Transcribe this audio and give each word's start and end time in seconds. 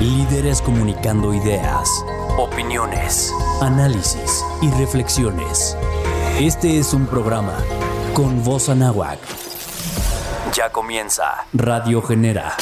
Líderes 0.00 0.60
comunicando 0.60 1.32
ideas, 1.32 1.88
opiniones, 2.36 3.32
análisis 3.62 4.44
y 4.60 4.70
reflexiones. 4.72 5.74
Este 6.38 6.78
es 6.78 6.92
un 6.92 7.06
programa 7.06 7.56
con 8.12 8.44
voz 8.44 8.68
anáhuac. 8.68 9.18
Ya 10.52 10.70
comienza 10.70 11.46
Radio 11.54 12.02
Genera. 12.02 12.52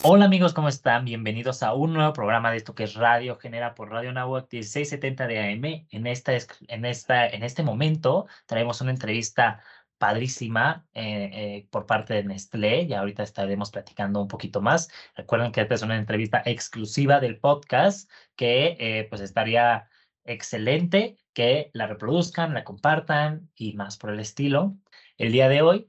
Hola 0.00 0.24
amigos, 0.24 0.54
¿cómo 0.54 0.70
están? 0.70 1.04
Bienvenidos 1.04 1.62
a 1.62 1.74
un 1.74 1.92
nuevo 1.92 2.14
programa 2.14 2.50
de 2.50 2.56
esto 2.56 2.74
que 2.74 2.84
es 2.84 2.94
Radio 2.94 3.36
Genera 3.36 3.74
por 3.74 3.90
Radio 3.90 4.10
Nahuatl 4.14 4.56
1670 4.56 5.26
de 5.26 5.52
AM. 5.52 5.86
En, 5.90 6.06
esta, 6.06 6.32
en, 6.68 6.86
esta, 6.86 7.26
en 7.28 7.42
este 7.42 7.62
momento 7.62 8.26
traemos 8.46 8.80
una 8.80 8.92
entrevista 8.92 9.60
padrísima 10.02 10.84
eh, 10.94 11.30
eh, 11.32 11.68
por 11.70 11.86
parte 11.86 12.14
de 12.14 12.24
Nestlé 12.24 12.82
y 12.82 12.92
ahorita 12.92 13.22
estaremos 13.22 13.70
platicando 13.70 14.20
un 14.20 14.26
poquito 14.26 14.60
más. 14.60 14.90
Recuerden 15.14 15.52
que 15.52 15.60
esta 15.60 15.76
es 15.76 15.82
una 15.82 15.96
entrevista 15.96 16.42
exclusiva 16.44 17.20
del 17.20 17.38
podcast 17.38 18.10
que 18.34 18.76
eh, 18.80 19.06
pues 19.08 19.20
estaría 19.20 19.88
excelente 20.24 21.18
que 21.32 21.70
la 21.72 21.86
reproduzcan, 21.86 22.52
la 22.52 22.64
compartan 22.64 23.48
y 23.54 23.74
más 23.74 23.96
por 23.96 24.10
el 24.10 24.18
estilo. 24.18 24.76
El 25.18 25.30
día 25.30 25.48
de 25.48 25.62
hoy 25.62 25.88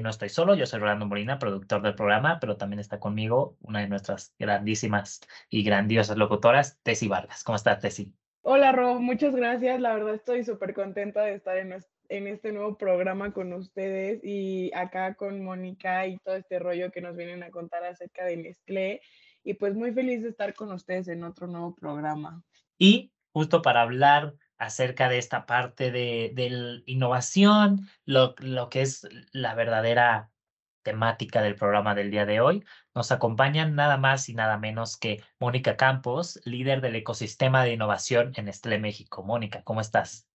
no 0.00 0.08
estoy 0.08 0.30
solo, 0.30 0.54
yo 0.54 0.64
soy 0.64 0.80
Rolando 0.80 1.04
Molina, 1.04 1.38
productor 1.38 1.82
del 1.82 1.94
programa, 1.94 2.38
pero 2.40 2.56
también 2.56 2.80
está 2.80 2.98
conmigo 2.98 3.58
una 3.60 3.80
de 3.80 3.88
nuestras 3.88 4.34
grandísimas 4.38 5.20
y 5.50 5.62
grandiosas 5.64 6.16
locutoras, 6.16 6.80
Tessy 6.82 7.08
Vargas. 7.08 7.44
¿Cómo 7.44 7.56
estás, 7.56 7.78
Tessy? 7.80 8.14
Hola, 8.42 8.72
Rob, 8.72 9.00
muchas 9.00 9.34
gracias. 9.36 9.80
La 9.80 9.94
verdad 9.94 10.14
estoy 10.14 10.44
súper 10.44 10.72
contenta 10.72 11.22
de 11.22 11.34
estar 11.34 11.58
en, 11.58 11.72
en 12.10 12.26
este 12.26 12.52
nuevo 12.52 12.76
programa 12.76 13.32
con 13.32 13.52
ustedes 13.52 14.20
y 14.22 14.70
acá 14.74 15.14
con 15.14 15.42
Mónica 15.42 16.06
y 16.06 16.18
todo 16.18 16.34
este 16.34 16.58
rollo 16.58 16.90
que 16.90 17.00
nos 17.00 17.16
vienen 17.16 17.42
a 17.42 17.50
contar 17.50 17.84
acerca 17.84 18.24
de 18.24 18.36
Nestlé. 18.36 19.00
Y 19.42 19.54
pues 19.54 19.74
muy 19.74 19.92
feliz 19.92 20.22
de 20.22 20.28
estar 20.28 20.52
con 20.52 20.70
ustedes 20.72 21.08
en 21.08 21.24
otro 21.24 21.46
nuevo 21.46 21.74
programa. 21.74 22.42
Y 22.76 23.12
justo 23.32 23.62
para 23.62 23.82
hablar 23.82 24.34
acerca 24.58 25.08
de 25.08 25.18
esta 25.18 25.46
parte 25.46 25.90
de, 25.90 26.32
de 26.34 26.82
innovación, 26.84 27.88
lo, 28.04 28.34
lo 28.38 28.68
que 28.68 28.82
es 28.82 29.08
la 29.32 29.54
verdadera 29.54 30.30
temática 30.82 31.42
del 31.42 31.56
programa 31.56 31.94
del 31.94 32.10
día 32.10 32.26
de 32.26 32.40
hoy. 32.40 32.64
Nos 32.94 33.12
acompañan 33.12 33.74
nada 33.74 33.96
más 33.96 34.28
y 34.28 34.34
nada 34.34 34.58
menos 34.58 34.96
que 34.96 35.22
Mónica 35.38 35.76
Campos, 35.76 36.40
líder 36.44 36.80
del 36.80 36.96
ecosistema 36.96 37.64
de 37.64 37.74
innovación 37.74 38.32
en 38.36 38.46
Nestlé 38.46 38.78
México. 38.78 39.22
Mónica, 39.22 39.62
¿cómo 39.62 39.80
estás? 39.80 40.29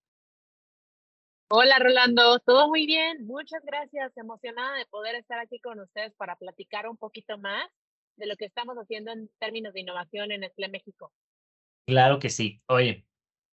Hola 1.47 1.77
Rolando, 1.77 2.39
todo 2.39 2.67
muy 2.69 2.88
bien, 2.88 3.27
muchas 3.27 3.61
gracias, 3.63 4.17
emocionada 4.17 4.77
de 4.77 4.88
poder 4.88 5.13
estar 5.13 5.38
aquí 5.38 5.59
con 5.59 5.79
ustedes 5.79 6.11
para 6.15 6.35
platicar 6.37 6.89
un 6.89 6.97
poquito 6.97 7.37
más 7.37 7.69
de 8.15 8.25
lo 8.25 8.35
que 8.35 8.45
estamos 8.45 8.75
haciendo 8.77 9.11
en 9.11 9.29
términos 9.37 9.73
de 9.73 9.81
innovación 9.81 10.31
en 10.31 10.41
Nestlé 10.41 10.69
México. 10.69 11.13
Claro 11.85 12.17
que 12.17 12.31
sí. 12.31 12.63
Oye, 12.65 13.05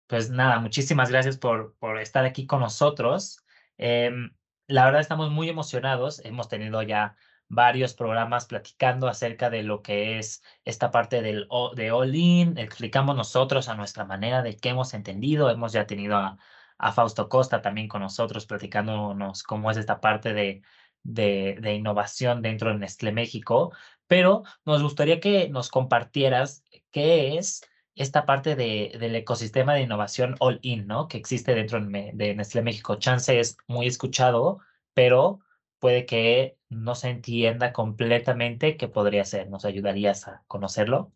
pues 0.06 0.30
nada, 0.30 0.60
muchísimas 0.60 1.10
gracias 1.10 1.36
por, 1.36 1.76
por 1.78 1.98
estar 1.98 2.24
aquí 2.24 2.46
con 2.46 2.60
nosotros. 2.60 3.44
Em, 3.76 4.30
la 4.68 4.84
verdad 4.84 5.00
estamos 5.00 5.32
muy 5.32 5.48
emocionados, 5.48 6.24
hemos 6.24 6.48
tenido 6.48 6.82
ya 6.82 7.16
varios 7.48 7.94
programas 7.94 8.46
platicando 8.46 9.08
acerca 9.08 9.50
de 9.50 9.64
lo 9.64 9.82
que 9.82 10.20
es 10.20 10.44
esta 10.64 10.92
parte 10.92 11.22
del, 11.22 11.48
de 11.74 11.90
All 11.90 12.14
In, 12.14 12.56
explicamos 12.56 13.16
nosotros 13.16 13.68
a 13.68 13.74
nuestra 13.74 14.04
manera 14.04 14.42
de 14.42 14.56
qué 14.56 14.68
hemos 14.68 14.94
entendido, 14.94 15.50
hemos 15.50 15.72
ya 15.72 15.88
tenido 15.88 16.16
a 16.16 16.38
a 16.80 16.92
Fausto 16.92 17.28
Costa 17.28 17.62
también 17.62 17.88
con 17.88 18.02
nosotros, 18.02 18.46
platicándonos 18.46 19.42
cómo 19.42 19.70
es 19.70 19.76
esta 19.76 20.00
parte 20.00 20.32
de, 20.32 20.62
de, 21.02 21.74
innovación 21.74 22.42
dentro 22.42 22.70
de 22.70 22.78
Nestlé 22.78 23.12
México, 23.12 23.72
pero 24.06 24.42
nos 24.64 24.82
gustaría 24.82 25.20
que 25.20 25.48
nos 25.48 25.70
compartieras 25.70 26.64
qué 26.90 27.36
es 27.36 27.62
esta 27.94 28.24
parte 28.26 28.56
de, 28.56 28.96
del 28.98 29.14
ecosistema 29.16 29.74
de 29.74 29.82
innovación 29.82 30.36
all-in, 30.40 30.86
¿no? 30.86 31.08
Que 31.08 31.18
existe 31.18 31.54
dentro 31.54 31.80
de 31.80 32.34
Nestlé 32.34 32.62
México. 32.62 32.96
Chance 32.96 33.38
es 33.38 33.56
muy 33.66 33.86
escuchado, 33.86 34.60
pero 34.94 35.40
puede 35.78 36.06
que 36.06 36.56
no 36.68 36.94
se 36.94 37.10
entienda 37.10 37.72
completamente 37.72 38.76
qué 38.76 38.88
podría 38.88 39.24
ser. 39.24 39.50
¿Nos 39.50 39.64
ayudarías 39.64 40.28
a 40.28 40.44
conocerlo? 40.46 41.12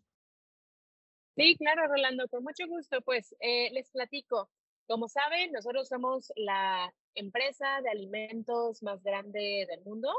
Sí, 1.35 1.55
claro, 1.57 1.87
Rolando, 1.87 2.27
con 2.27 2.43
mucho 2.43 2.67
gusto. 2.67 3.01
Pues 3.01 3.35
eh, 3.39 3.69
les 3.71 3.89
platico. 3.89 4.49
Como 4.87 5.07
saben, 5.07 5.51
nosotros 5.51 5.87
somos 5.87 6.31
la 6.35 6.93
empresa 7.15 7.81
de 7.81 7.89
alimentos 7.89 8.83
más 8.83 9.01
grande 9.03 9.65
del 9.67 9.81
mundo 9.83 10.11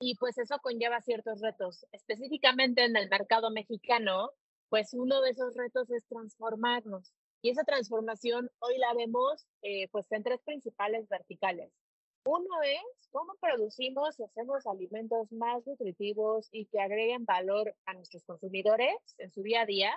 y 0.00 0.16
pues 0.16 0.36
eso 0.36 0.58
conlleva 0.60 1.00
ciertos 1.00 1.40
retos. 1.40 1.86
Específicamente 1.92 2.84
en 2.84 2.96
el 2.96 3.08
mercado 3.08 3.50
mexicano, 3.50 4.30
pues 4.68 4.92
uno 4.92 5.22
de 5.22 5.30
esos 5.30 5.54
retos 5.56 5.90
es 5.90 6.04
transformarnos. 6.06 7.12
Y 7.40 7.50
esa 7.50 7.64
transformación 7.64 8.50
hoy 8.58 8.76
la 8.78 8.92
vemos 8.94 9.46
eh, 9.62 9.88
pues 9.88 10.10
en 10.12 10.22
tres 10.22 10.42
principales 10.42 11.08
verticales. 11.08 11.72
Uno 12.24 12.62
es 12.62 13.08
cómo 13.10 13.34
producimos 13.40 14.20
y 14.20 14.24
hacemos 14.24 14.66
alimentos 14.66 15.32
más 15.32 15.66
nutritivos 15.66 16.48
y 16.52 16.66
que 16.66 16.80
agreguen 16.80 17.24
valor 17.24 17.74
a 17.86 17.94
nuestros 17.94 18.22
consumidores 18.24 18.94
en 19.18 19.32
su 19.32 19.42
día 19.42 19.62
a 19.62 19.66
día. 19.66 19.92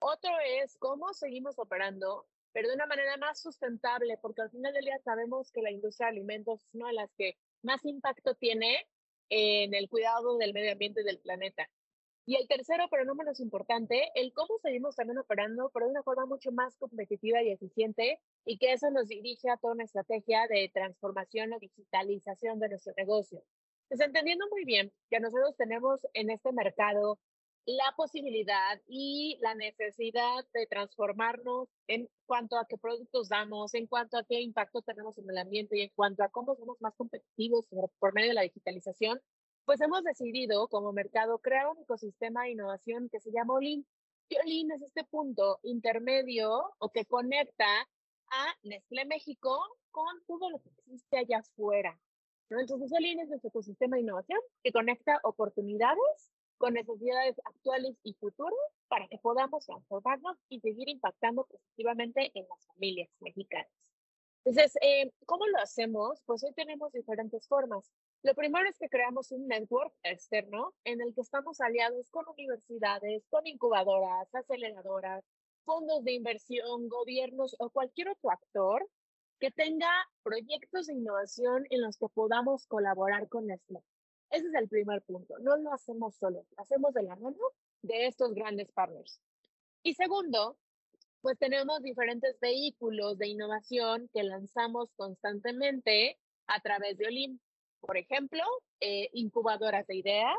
Otro 0.00 0.30
es 0.60 0.76
cómo 0.78 1.14
seguimos 1.14 1.58
operando 1.58 2.26
pero 2.52 2.68
de 2.68 2.74
una 2.74 2.86
manera 2.86 3.16
más 3.16 3.40
sustentable, 3.40 4.18
porque 4.18 4.42
al 4.42 4.50
final 4.50 4.72
del 4.72 4.84
día 4.84 4.98
sabemos 4.98 5.50
que 5.52 5.62
la 5.62 5.70
industria 5.70 6.06
de 6.06 6.12
alimentos 6.12 6.64
es 6.64 6.74
una 6.74 6.88
de 6.88 6.94
las 6.94 7.12
que 7.14 7.36
más 7.62 7.84
impacto 7.84 8.34
tiene 8.34 8.86
en 9.30 9.74
el 9.74 9.88
cuidado 9.88 10.38
del 10.38 10.54
medio 10.54 10.72
ambiente 10.72 11.02
del 11.02 11.18
planeta. 11.18 11.68
Y 12.26 12.36
el 12.36 12.46
tercero, 12.46 12.88
pero 12.90 13.06
no 13.06 13.14
menos 13.14 13.40
importante, 13.40 14.10
el 14.14 14.34
cómo 14.34 14.58
seguimos 14.58 14.96
también 14.96 15.16
operando, 15.16 15.70
pero 15.72 15.86
de 15.86 15.92
una 15.92 16.02
forma 16.02 16.26
mucho 16.26 16.52
más 16.52 16.76
competitiva 16.76 17.42
y 17.42 17.50
eficiente, 17.50 18.20
y 18.44 18.58
que 18.58 18.74
eso 18.74 18.90
nos 18.90 19.08
dirige 19.08 19.48
a 19.48 19.56
toda 19.56 19.72
una 19.72 19.84
estrategia 19.84 20.46
de 20.46 20.70
transformación 20.72 21.54
o 21.54 21.58
digitalización 21.58 22.58
de 22.58 22.68
nuestro 22.68 22.92
negocio. 22.98 23.42
Pues 23.88 24.00
entendiendo 24.00 24.46
muy 24.50 24.66
bien 24.66 24.92
que 25.08 25.20
nosotros 25.20 25.56
tenemos 25.56 26.06
en 26.12 26.28
este 26.28 26.52
mercado 26.52 27.18
la 27.68 27.92
posibilidad 27.98 28.80
y 28.86 29.36
la 29.42 29.54
necesidad 29.54 30.42
de 30.54 30.66
transformarnos 30.68 31.68
en 31.86 32.08
cuanto 32.24 32.56
a 32.56 32.66
qué 32.66 32.78
productos 32.78 33.28
damos, 33.28 33.74
en 33.74 33.86
cuanto 33.86 34.16
a 34.16 34.24
qué 34.24 34.40
impacto 34.40 34.80
tenemos 34.80 35.18
en 35.18 35.28
el 35.28 35.36
ambiente 35.36 35.76
y 35.76 35.82
en 35.82 35.90
cuanto 35.94 36.22
a 36.22 36.30
cómo 36.30 36.56
somos 36.56 36.80
más 36.80 36.94
competitivos 36.96 37.66
por 37.98 38.14
medio 38.14 38.28
de 38.28 38.34
la 38.34 38.42
digitalización, 38.42 39.20
pues 39.66 39.82
hemos 39.82 40.02
decidido 40.02 40.68
como 40.68 40.94
mercado 40.94 41.40
crear 41.40 41.68
un 41.68 41.78
ecosistema 41.82 42.44
de 42.44 42.52
innovación 42.52 43.10
que 43.10 43.20
se 43.20 43.32
llama 43.32 43.52
Olin. 43.52 43.86
Olin 44.42 44.72
es 44.72 44.80
este 44.80 45.04
punto 45.04 45.58
intermedio 45.62 46.72
o 46.78 46.90
que 46.90 47.04
conecta 47.04 47.66
a 48.30 48.46
Nestlé 48.62 49.04
México 49.04 49.60
con 49.90 50.24
todo 50.26 50.48
lo 50.48 50.58
que 50.62 50.70
existe 50.70 51.18
allá 51.18 51.40
afuera. 51.40 52.00
Entonces, 52.48 52.90
Olin 52.94 53.20
es 53.20 53.28
nuestro 53.28 53.50
ecosistema 53.50 53.96
de 53.96 54.04
innovación 54.04 54.40
que 54.62 54.72
conecta 54.72 55.20
oportunidades 55.22 56.32
con 56.58 56.74
necesidades 56.74 57.36
actuales 57.44 57.96
y 58.02 58.14
futuras 58.14 58.58
para 58.88 59.08
que 59.08 59.18
podamos 59.18 59.64
transformarnos 59.64 60.36
y 60.48 60.60
seguir 60.60 60.88
impactando 60.88 61.44
positivamente 61.44 62.30
en 62.34 62.46
las 62.48 62.66
familias 62.66 63.08
mexicanas. 63.20 63.68
Entonces, 64.44 64.78
eh, 64.80 65.12
¿cómo 65.26 65.46
lo 65.46 65.58
hacemos? 65.58 66.22
Pues 66.24 66.42
hoy 66.44 66.52
tenemos 66.54 66.92
diferentes 66.92 67.46
formas. 67.48 67.90
Lo 68.22 68.34
primero 68.34 68.68
es 68.68 68.78
que 68.78 68.88
creamos 68.88 69.30
un 69.30 69.46
network 69.46 69.92
externo 70.02 70.74
en 70.84 71.00
el 71.00 71.14
que 71.14 71.20
estamos 71.20 71.60
aliados 71.60 72.10
con 72.10 72.24
universidades, 72.28 73.24
con 73.30 73.46
incubadoras, 73.46 74.34
aceleradoras, 74.34 75.24
fondos 75.64 76.02
de 76.02 76.12
inversión, 76.12 76.88
gobiernos 76.88 77.54
o 77.58 77.70
cualquier 77.70 78.08
otro 78.08 78.30
actor 78.30 78.88
que 79.38 79.50
tenga 79.50 79.90
proyectos 80.22 80.86
de 80.86 80.94
innovación 80.94 81.66
en 81.70 81.82
los 81.82 81.98
que 81.98 82.08
podamos 82.08 82.66
colaborar 82.66 83.28
con 83.28 83.46
Nestlé. 83.46 83.80
Ese 84.30 84.46
es 84.46 84.54
el 84.54 84.68
primer 84.68 85.02
punto. 85.02 85.38
No 85.38 85.56
lo 85.56 85.72
hacemos 85.72 86.16
solo, 86.16 86.44
lo 86.56 86.62
hacemos 86.62 86.92
de 86.94 87.02
la 87.02 87.16
mano 87.16 87.36
de 87.82 88.06
estos 88.06 88.34
grandes 88.34 88.70
partners. 88.72 89.20
Y 89.82 89.94
segundo, 89.94 90.58
pues 91.20 91.38
tenemos 91.38 91.82
diferentes 91.82 92.38
vehículos 92.40 93.18
de 93.18 93.28
innovación 93.28 94.08
que 94.12 94.22
lanzamos 94.22 94.90
constantemente 94.96 96.18
a 96.46 96.60
través 96.60 96.96
de 96.98 97.06
Olim. 97.06 97.38
Por 97.80 97.96
ejemplo, 97.96 98.42
eh, 98.80 99.08
incubadoras 99.12 99.86
de 99.86 99.96
ideas, 99.96 100.36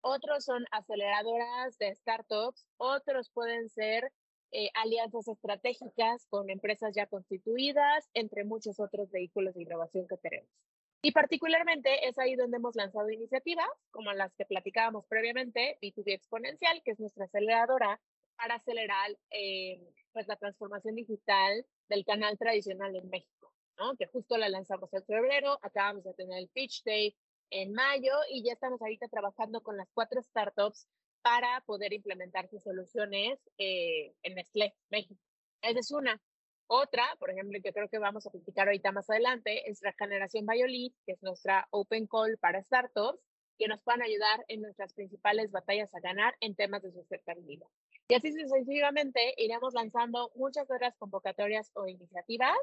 otros 0.00 0.44
son 0.44 0.64
aceleradoras 0.70 1.76
de 1.78 1.94
startups, 1.94 2.66
otros 2.76 3.30
pueden 3.30 3.68
ser 3.68 4.12
eh, 4.52 4.70
alianzas 4.74 5.28
estratégicas 5.28 6.26
con 6.30 6.48
empresas 6.50 6.94
ya 6.94 7.06
constituidas, 7.06 8.08
entre 8.14 8.44
muchos 8.44 8.80
otros 8.80 9.10
vehículos 9.10 9.54
de 9.54 9.62
innovación 9.62 10.06
que 10.08 10.16
tenemos. 10.16 10.50
Y 11.00 11.12
particularmente 11.12 12.08
es 12.08 12.18
ahí 12.18 12.34
donde 12.34 12.56
hemos 12.56 12.74
lanzado 12.74 13.08
iniciativas 13.10 13.68
como 13.90 14.12
las 14.12 14.34
que 14.34 14.44
platicábamos 14.44 15.06
previamente, 15.06 15.78
B2B 15.80 16.12
Exponencial, 16.14 16.82
que 16.84 16.92
es 16.92 17.00
nuestra 17.00 17.26
aceleradora 17.26 18.00
para 18.36 18.56
acelerar 18.56 19.16
eh, 19.30 19.80
pues 20.12 20.26
la 20.26 20.36
transformación 20.36 20.96
digital 20.96 21.64
del 21.88 22.04
canal 22.04 22.36
tradicional 22.36 22.94
en 22.96 23.08
México, 23.08 23.52
¿no? 23.76 23.96
que 23.96 24.06
justo 24.06 24.36
la 24.36 24.48
lanzamos 24.48 24.92
en 24.92 25.04
febrero, 25.04 25.58
acabamos 25.62 26.04
de 26.04 26.14
tener 26.14 26.38
el 26.38 26.48
Pitch 26.48 26.82
Day 26.84 27.16
en 27.50 27.72
mayo 27.72 28.12
y 28.30 28.44
ya 28.44 28.52
estamos 28.52 28.80
ahorita 28.82 29.08
trabajando 29.08 29.62
con 29.62 29.76
las 29.76 29.88
cuatro 29.94 30.20
startups 30.22 30.88
para 31.22 31.62
poder 31.66 31.92
implementar 31.92 32.48
sus 32.48 32.62
soluciones 32.62 33.38
eh, 33.58 34.14
en 34.22 34.34
Nestlé, 34.34 34.74
México. 34.90 35.20
Esa 35.62 35.80
es 35.80 35.90
una. 35.90 36.20
Otra, 36.70 37.04
por 37.18 37.30
ejemplo, 37.30 37.58
que 37.62 37.72
creo 37.72 37.88
que 37.88 37.98
vamos 37.98 38.26
a 38.26 38.30
platicar 38.30 38.68
ahorita 38.68 38.92
más 38.92 39.08
adelante, 39.08 39.70
es 39.70 39.80
la 39.82 39.94
generación 39.94 40.44
Biolid, 40.46 40.92
que 41.06 41.12
es 41.12 41.22
nuestra 41.22 41.66
Open 41.70 42.06
Call 42.06 42.36
para 42.36 42.62
startups, 42.62 43.18
que 43.58 43.68
nos 43.68 43.80
puedan 43.82 44.02
ayudar 44.02 44.44
en 44.48 44.60
nuestras 44.60 44.92
principales 44.92 45.50
batallas 45.50 45.94
a 45.94 46.00
ganar 46.00 46.36
en 46.40 46.54
temas 46.54 46.82
de 46.82 46.92
sustentabilidad. 46.92 47.66
Y 48.08 48.14
así 48.14 48.32
sucesivamente 48.32 49.34
iremos 49.38 49.72
lanzando 49.72 50.30
muchas 50.34 50.70
otras 50.70 50.94
convocatorias 50.98 51.70
o 51.74 51.88
iniciativas, 51.88 52.58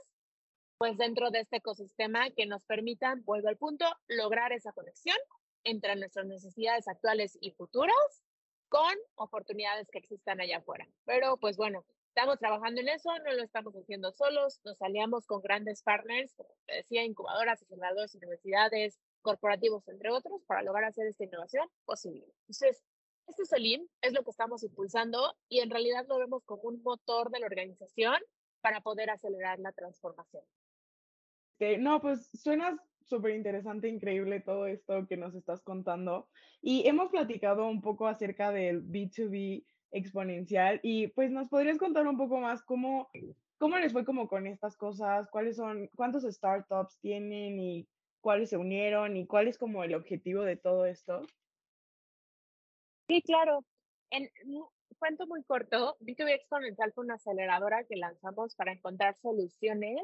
pues 0.78 0.98
dentro 0.98 1.31
de 1.31 1.40
este 1.40 1.58
ecosistema 1.58 2.30
que 2.30 2.46
nos 2.46 2.63
permitan, 2.66 3.24
vuelvo 3.25 3.50
al 3.50 3.58
punto, 3.58 3.86
lograr 4.08 4.54
esa 4.54 4.72
conexión 4.72 5.18
entre 5.63 5.96
nuestras 5.96 6.28
necesidades 6.28 6.88
actuales 6.88 7.40
y 7.42 7.51
futuras 7.51 8.24
con 8.69 8.94
oportunidades 9.16 9.88
que 9.92 9.98
existan 9.98 10.42
allá 10.42 10.58
afuera. 10.58 10.88
Pero 11.06 11.38
pues 11.38 11.58
bueno, 11.58 11.86
estamos 12.16 12.40
trabajando 12.40 12.80
en 12.80 12.88
eso, 12.88 13.10
no 13.26 13.34
lo 13.34 13.44
estamos 13.44 13.74
haciendo 13.76 14.10
solos, 14.14 14.62
nos 14.64 14.82
aliamos 14.82 15.28
con 15.28 15.42
grandes 15.42 15.84
partners, 15.84 16.34
como 16.34 16.48
te 16.66 16.76
decía, 16.76 17.04
incubadoras, 17.04 17.62
aceleradores, 17.62 18.16
universidades, 18.16 18.98
corporativos, 19.22 19.86
entre 19.90 20.12
otros, 20.12 20.42
para 20.48 20.64
lograr 20.64 20.86
hacer 20.86 21.08
esta 21.08 21.26
innovación 21.26 21.68
posible. 21.84 22.24
Entonces, 22.44 22.82
este 23.28 23.44
Solim 23.44 23.86
es 24.02 24.14
lo 24.14 24.24
que 24.24 24.30
estamos 24.30 24.64
impulsando 24.64 25.36
y 25.50 25.60
en 25.60 25.70
realidad 25.70 26.06
lo 26.08 26.18
vemos 26.18 26.46
como 26.46 26.62
un 26.64 26.82
motor 26.84 27.32
de 27.32 27.40
la 27.42 27.48
organización 27.48 28.16
para 28.62 28.80
poder 28.80 29.10
acelerar 29.10 29.60
la 29.60 29.74
transformación. 29.74 30.44
no, 31.80 32.00
pues 32.00 32.30
suena 32.34 32.82
súper 33.02 33.36
interesante, 33.36 33.90
increíble 33.90 34.40
todo 34.40 34.68
esto 34.68 35.06
que 35.06 35.18
nos 35.18 35.36
estás 35.36 35.62
contando. 35.64 36.30
Y 36.62 36.88
hemos 36.88 37.10
platicado 37.10 37.68
un 37.68 37.82
poco 37.82 38.08
acerca 38.08 38.54
del 38.54 38.84
B2B 38.84 39.66
exponencial 39.96 40.80
y 40.84 41.08
pues 41.08 41.32
nos 41.32 41.48
podrías 41.48 41.78
contar 41.78 42.06
un 42.06 42.18
poco 42.18 42.40
más 42.40 42.62
cómo, 42.64 43.10
cómo 43.58 43.78
les 43.78 43.94
fue 43.94 44.04
como 44.04 44.28
con 44.28 44.46
estas 44.46 44.76
cosas, 44.76 45.30
cuáles 45.32 45.56
son, 45.56 45.90
cuántos 45.96 46.24
startups 46.24 47.00
tienen 47.00 47.60
y 47.60 47.88
cuáles 48.20 48.50
se 48.50 48.58
unieron 48.58 49.16
y 49.16 49.26
cuál 49.26 49.48
es 49.48 49.58
como 49.58 49.84
el 49.84 49.96
objetivo 49.96 50.44
de 50.44 50.58
todo 50.58 50.86
esto. 50.86 51.22
Sí, 53.08 53.22
claro. 53.22 53.64
En 54.10 54.30
cuento 55.00 55.28
muy 55.28 55.44
corto, 55.44 55.96
B2B 56.02 56.36
Exponencial 56.36 56.92
fue 56.94 57.06
una 57.06 57.16
aceleradora 57.16 57.86
que 57.86 57.96
lanzamos 57.96 58.56
para 58.56 58.74
encontrar 58.74 59.16
soluciones 59.22 60.02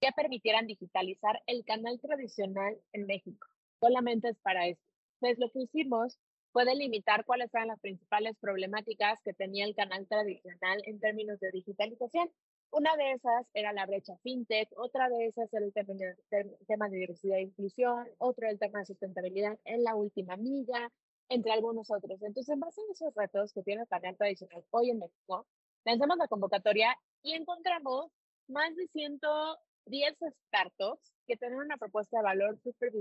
que 0.00 0.10
permitieran 0.12 0.66
digitalizar 0.66 1.40
el 1.46 1.64
canal 1.64 2.00
tradicional 2.00 2.76
en 2.92 3.06
México. 3.06 3.46
Solamente 3.80 4.30
es 4.30 4.38
para 4.40 4.66
esto. 4.66 4.84
Entonces, 5.20 5.38
lo 5.38 5.50
que 5.52 5.62
hicimos 5.62 6.18
fue 6.54 6.64
delimitar 6.64 7.24
cuáles 7.24 7.52
eran 7.52 7.66
las 7.66 7.80
principales 7.80 8.36
problemáticas 8.40 9.20
que 9.24 9.34
tenía 9.34 9.64
el 9.64 9.74
canal 9.74 10.06
tradicional 10.06 10.80
en 10.86 11.00
términos 11.00 11.40
de 11.40 11.50
digitalización. 11.50 12.30
Una 12.70 12.94
de 12.96 13.10
esas 13.10 13.44
era 13.54 13.72
la 13.72 13.86
brecha 13.86 14.16
fintech, 14.22 14.68
otra 14.76 15.08
de 15.08 15.26
esas 15.26 15.52
era 15.52 15.66
el 15.66 15.72
tema 15.72 16.88
de, 16.88 16.96
diversidad 16.96 17.38
e 17.38 17.42
inclusión, 17.42 18.06
otro 18.18 18.48
el 18.48 18.60
tema 18.60 18.78
de 18.78 18.84
sustentabilidad 18.84 19.58
en 19.64 19.82
la 19.82 19.96
última 19.96 20.36
milla, 20.36 20.92
entre 21.28 21.50
algunos 21.50 21.90
otros. 21.90 22.22
Entonces, 22.22 22.54
en 22.54 22.60
base 22.60 22.80
a 22.80 22.92
esos 22.92 23.12
retos 23.16 23.52
que 23.52 23.64
tiene 23.64 23.82
el 23.82 23.88
canal 23.88 24.16
tradicional 24.16 24.64
hoy 24.70 24.90
en 24.90 25.00
México, 25.00 25.48
lanzamos 25.84 26.18
la 26.18 26.28
convocatoria 26.28 26.96
y 27.24 27.32
encontramos 27.32 28.12
más 28.46 28.76
de 28.76 28.86
110 28.92 30.14
startups 30.46 31.12
que 31.26 31.36
tienen 31.36 31.58
una 31.58 31.78
propuesta 31.78 32.18
de 32.18 32.22
valor 32.22 32.60
súper 32.62 32.92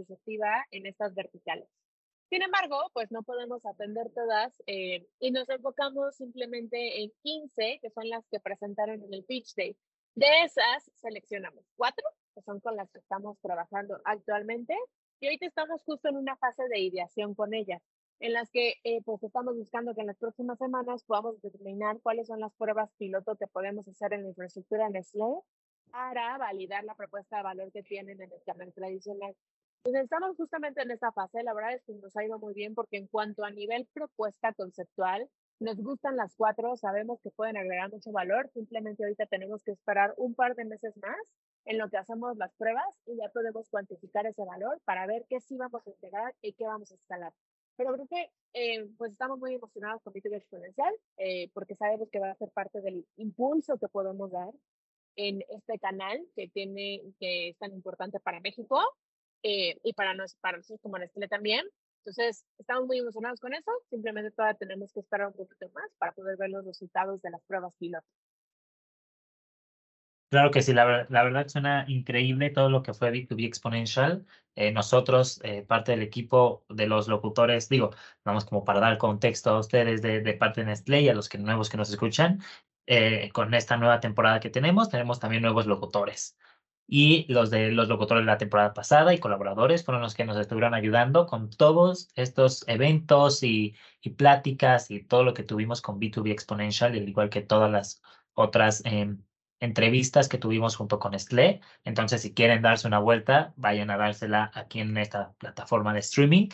en 0.71 0.85
estas 0.87 1.13
verticales. 1.13 1.69
Sin 2.33 2.41
embargo, 2.41 2.89
pues 2.93 3.11
no 3.11 3.21
podemos 3.21 3.63
atender 3.63 4.09
todas 4.09 4.59
eh, 4.65 5.07
y 5.19 5.29
nos 5.29 5.47
enfocamos 5.49 6.15
simplemente 6.15 7.03
en 7.03 7.11
15, 7.21 7.77
que 7.79 7.91
son 7.91 8.09
las 8.09 8.25
que 8.27 8.39
presentaron 8.39 9.03
en 9.03 9.13
el 9.13 9.23
Pitch 9.23 9.53
Day. 9.53 9.77
De 10.15 10.25
esas 10.43 10.91
seleccionamos 10.95 11.63
cuatro, 11.75 12.03
que 12.33 12.41
son 12.41 12.59
con 12.59 12.75
las 12.75 12.89
que 12.89 12.97
estamos 12.97 13.37
trabajando 13.39 14.01
actualmente, 14.03 14.75
y 15.19 15.27
ahorita 15.27 15.45
estamos 15.45 15.83
justo 15.83 16.09
en 16.09 16.17
una 16.17 16.35
fase 16.37 16.67
de 16.69 16.79
ideación 16.79 17.35
con 17.35 17.53
ellas 17.53 17.83
en 18.19 18.33
las 18.33 18.49
que 18.49 18.77
eh, 18.83 19.03
pues 19.05 19.21
estamos 19.21 19.55
buscando 19.55 19.93
que 19.93 20.01
en 20.01 20.07
las 20.07 20.17
próximas 20.17 20.57
semanas 20.57 21.03
podamos 21.03 21.39
determinar 21.39 21.99
cuáles 22.01 22.25
son 22.25 22.39
las 22.39 22.53
pruebas 22.55 22.89
piloto 22.97 23.35
que 23.35 23.45
podemos 23.45 23.87
hacer 23.87 24.11
en 24.13 24.23
la 24.23 24.29
infraestructura 24.29 24.89
Nestlé 24.89 25.39
para 25.91 26.39
validar 26.39 26.83
la 26.83 26.95
propuesta 26.95 27.37
de 27.37 27.43
valor 27.43 27.71
que 27.71 27.83
tienen 27.83 28.19
en 28.19 28.31
el 28.31 28.43
canal 28.43 28.73
tradicional. 28.73 29.35
Entonces 29.85 30.05
estamos 30.05 30.37
justamente 30.37 30.81
en 30.81 30.91
esta 30.91 31.11
fase, 31.11 31.43
la 31.43 31.53
verdad 31.53 31.73
es 31.73 31.83
que 31.83 31.93
nos 31.95 32.15
ha 32.15 32.23
ido 32.23 32.39
muy 32.39 32.53
bien 32.53 32.73
porque 32.73 32.95
en 32.95 33.07
cuanto 33.07 33.43
a 33.43 33.51
nivel 33.51 33.85
propuesta 33.93 34.53
conceptual, 34.53 35.29
nos 35.59 35.77
gustan 35.77 36.15
las 36.15 36.33
cuatro, 36.37 36.77
sabemos 36.77 37.19
que 37.21 37.31
pueden 37.31 37.57
agregar 37.57 37.91
mucho 37.91 38.13
valor, 38.13 38.49
simplemente 38.53 39.03
ahorita 39.03 39.25
tenemos 39.25 39.61
que 39.61 39.71
esperar 39.71 40.13
un 40.15 40.35
par 40.35 40.55
de 40.55 40.63
meses 40.63 40.95
más 41.01 41.17
en 41.65 41.77
lo 41.77 41.89
que 41.89 41.97
hacemos 41.97 42.37
las 42.37 42.53
pruebas 42.55 42.85
y 43.05 43.17
ya 43.17 43.27
podemos 43.33 43.69
cuantificar 43.69 44.25
ese 44.25 44.45
valor 44.45 44.79
para 44.85 45.05
ver 45.05 45.25
qué 45.27 45.41
sí 45.41 45.57
vamos 45.57 45.85
a 45.85 45.89
integrar 45.89 46.33
y 46.41 46.53
qué 46.53 46.63
vamos 46.63 46.89
a 46.93 46.95
escalar. 46.95 47.33
Pero 47.75 47.93
creo 47.93 48.07
que 48.07 48.31
eh, 48.53 48.87
pues 48.97 49.11
estamos 49.11 49.37
muy 49.37 49.55
emocionados 49.55 50.01
con 50.01 50.13
B2B 50.13 50.37
Exponencial 50.37 50.93
eh, 51.17 51.49
porque 51.53 51.75
sabemos 51.75 52.09
que 52.09 52.19
va 52.19 52.31
a 52.31 52.35
ser 52.35 52.49
parte 52.51 52.79
del 52.79 53.05
impulso 53.17 53.77
que 53.77 53.89
podemos 53.89 54.31
dar 54.31 54.53
en 55.17 55.43
este 55.49 55.77
canal 55.79 56.25
que 56.37 56.47
tiene 56.47 57.01
que 57.19 57.49
es 57.49 57.57
tan 57.57 57.73
importante 57.73 58.21
para 58.21 58.39
México 58.39 58.79
eh, 59.43 59.77
y 59.83 59.93
para, 59.93 60.15
para 60.41 60.57
nosotros 60.57 60.81
como 60.81 60.97
Nestlé 60.97 61.27
también. 61.27 61.65
Entonces, 61.99 62.45
estamos 62.57 62.85
muy 62.85 62.97
emocionados 62.99 63.39
con 63.39 63.53
eso. 63.53 63.71
Simplemente 63.89 64.31
todavía 64.31 64.57
tenemos 64.57 64.91
que 64.91 65.01
esperar 65.01 65.27
un 65.27 65.33
poquito 65.33 65.69
más 65.73 65.89
para 65.97 66.11
poder 66.11 66.37
ver 66.37 66.49
los 66.49 66.65
resultados 66.65 67.21
de 67.21 67.29
las 67.29 67.41
pruebas 67.43 67.73
piloto. 67.77 68.07
Claro 70.29 70.49
que 70.49 70.63
sí, 70.63 70.73
la, 70.73 71.05
la, 71.09 71.23
verdad 71.23 71.47
suena 71.47 71.85
increíble 71.87 72.49
todo 72.49 72.67
lo 72.67 72.81
que 72.81 72.95
fue 72.95 73.11
B2B 73.11 73.45
Exponential. 73.45 74.25
Eh, 74.55 74.71
nosotros, 74.71 75.39
eh, 75.43 75.61
parte 75.61 75.91
del 75.91 76.01
equipo 76.01 76.65
de 76.69 76.87
los 76.87 77.07
locutores, 77.07 77.69
digo, 77.69 77.91
vamos 78.25 78.43
como 78.43 78.65
para 78.65 78.79
dar 78.79 78.97
contexto 78.97 79.51
a 79.51 79.59
ustedes 79.59 80.01
de, 80.01 80.21
de 80.21 80.33
parte 80.33 80.61
de 80.61 80.67
Nestlé 80.67 81.01
y 81.01 81.09
a 81.09 81.13
los 81.13 81.29
que, 81.29 81.37
nuevos 81.37 81.69
que 81.69 81.77
nos 81.77 81.91
escuchan, 81.91 82.41
eh, 82.87 83.29
con 83.31 83.53
esta 83.53 83.77
nueva 83.77 83.99
temporada 83.99 84.39
que 84.39 84.49
tenemos, 84.49 84.89
tenemos 84.89 85.19
también 85.19 85.43
nuevos 85.43 85.67
locutores. 85.67 86.35
Y 86.95 87.25
los 87.27 87.49
de 87.49 87.71
los 87.71 87.87
locutores 87.87 88.21
de 88.21 88.27
la 88.27 88.37
temporada 88.37 88.75
pasada 88.75 89.15
y 89.15 89.17
colaboradores 89.17 89.83
fueron 89.83 90.03
los 90.03 90.13
que 90.13 90.25
nos 90.25 90.37
estuvieron 90.37 90.75
ayudando 90.75 91.25
con 91.25 91.49
todos 91.49 92.09
estos 92.13 92.63
eventos 92.67 93.41
y, 93.41 93.75
y 93.99 94.11
pláticas 94.11 94.91
y 94.91 95.01
todo 95.03 95.23
lo 95.23 95.33
que 95.33 95.41
tuvimos 95.41 95.81
con 95.81 95.99
B2B 95.99 96.29
Exponential, 96.31 96.91
al 96.91 97.09
igual 97.09 97.31
que 97.31 97.41
todas 97.41 97.71
las 97.71 98.03
otras 98.35 98.83
eh, 98.85 99.11
entrevistas 99.59 100.29
que 100.29 100.37
tuvimos 100.37 100.75
junto 100.75 100.99
con 100.99 101.13
Nestlé. 101.13 101.61
Entonces, 101.83 102.21
si 102.21 102.31
quieren 102.35 102.61
darse 102.61 102.87
una 102.87 102.99
vuelta, 102.99 103.53
vayan 103.57 103.89
a 103.89 103.97
dársela 103.97 104.51
aquí 104.53 104.79
en 104.79 104.95
esta 104.97 105.33
plataforma 105.39 105.93
de 105.95 105.99
streaming. 106.01 106.49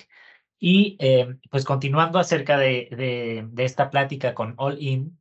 Y 0.57 0.95
eh, 1.01 1.35
pues 1.49 1.65
continuando 1.65 2.17
acerca 2.17 2.57
de, 2.57 2.87
de, 2.91 3.45
de, 3.51 3.65
esta 3.65 3.89
plática 3.89 4.33
con 4.33 4.53
All 4.57 4.81
In 4.81 5.19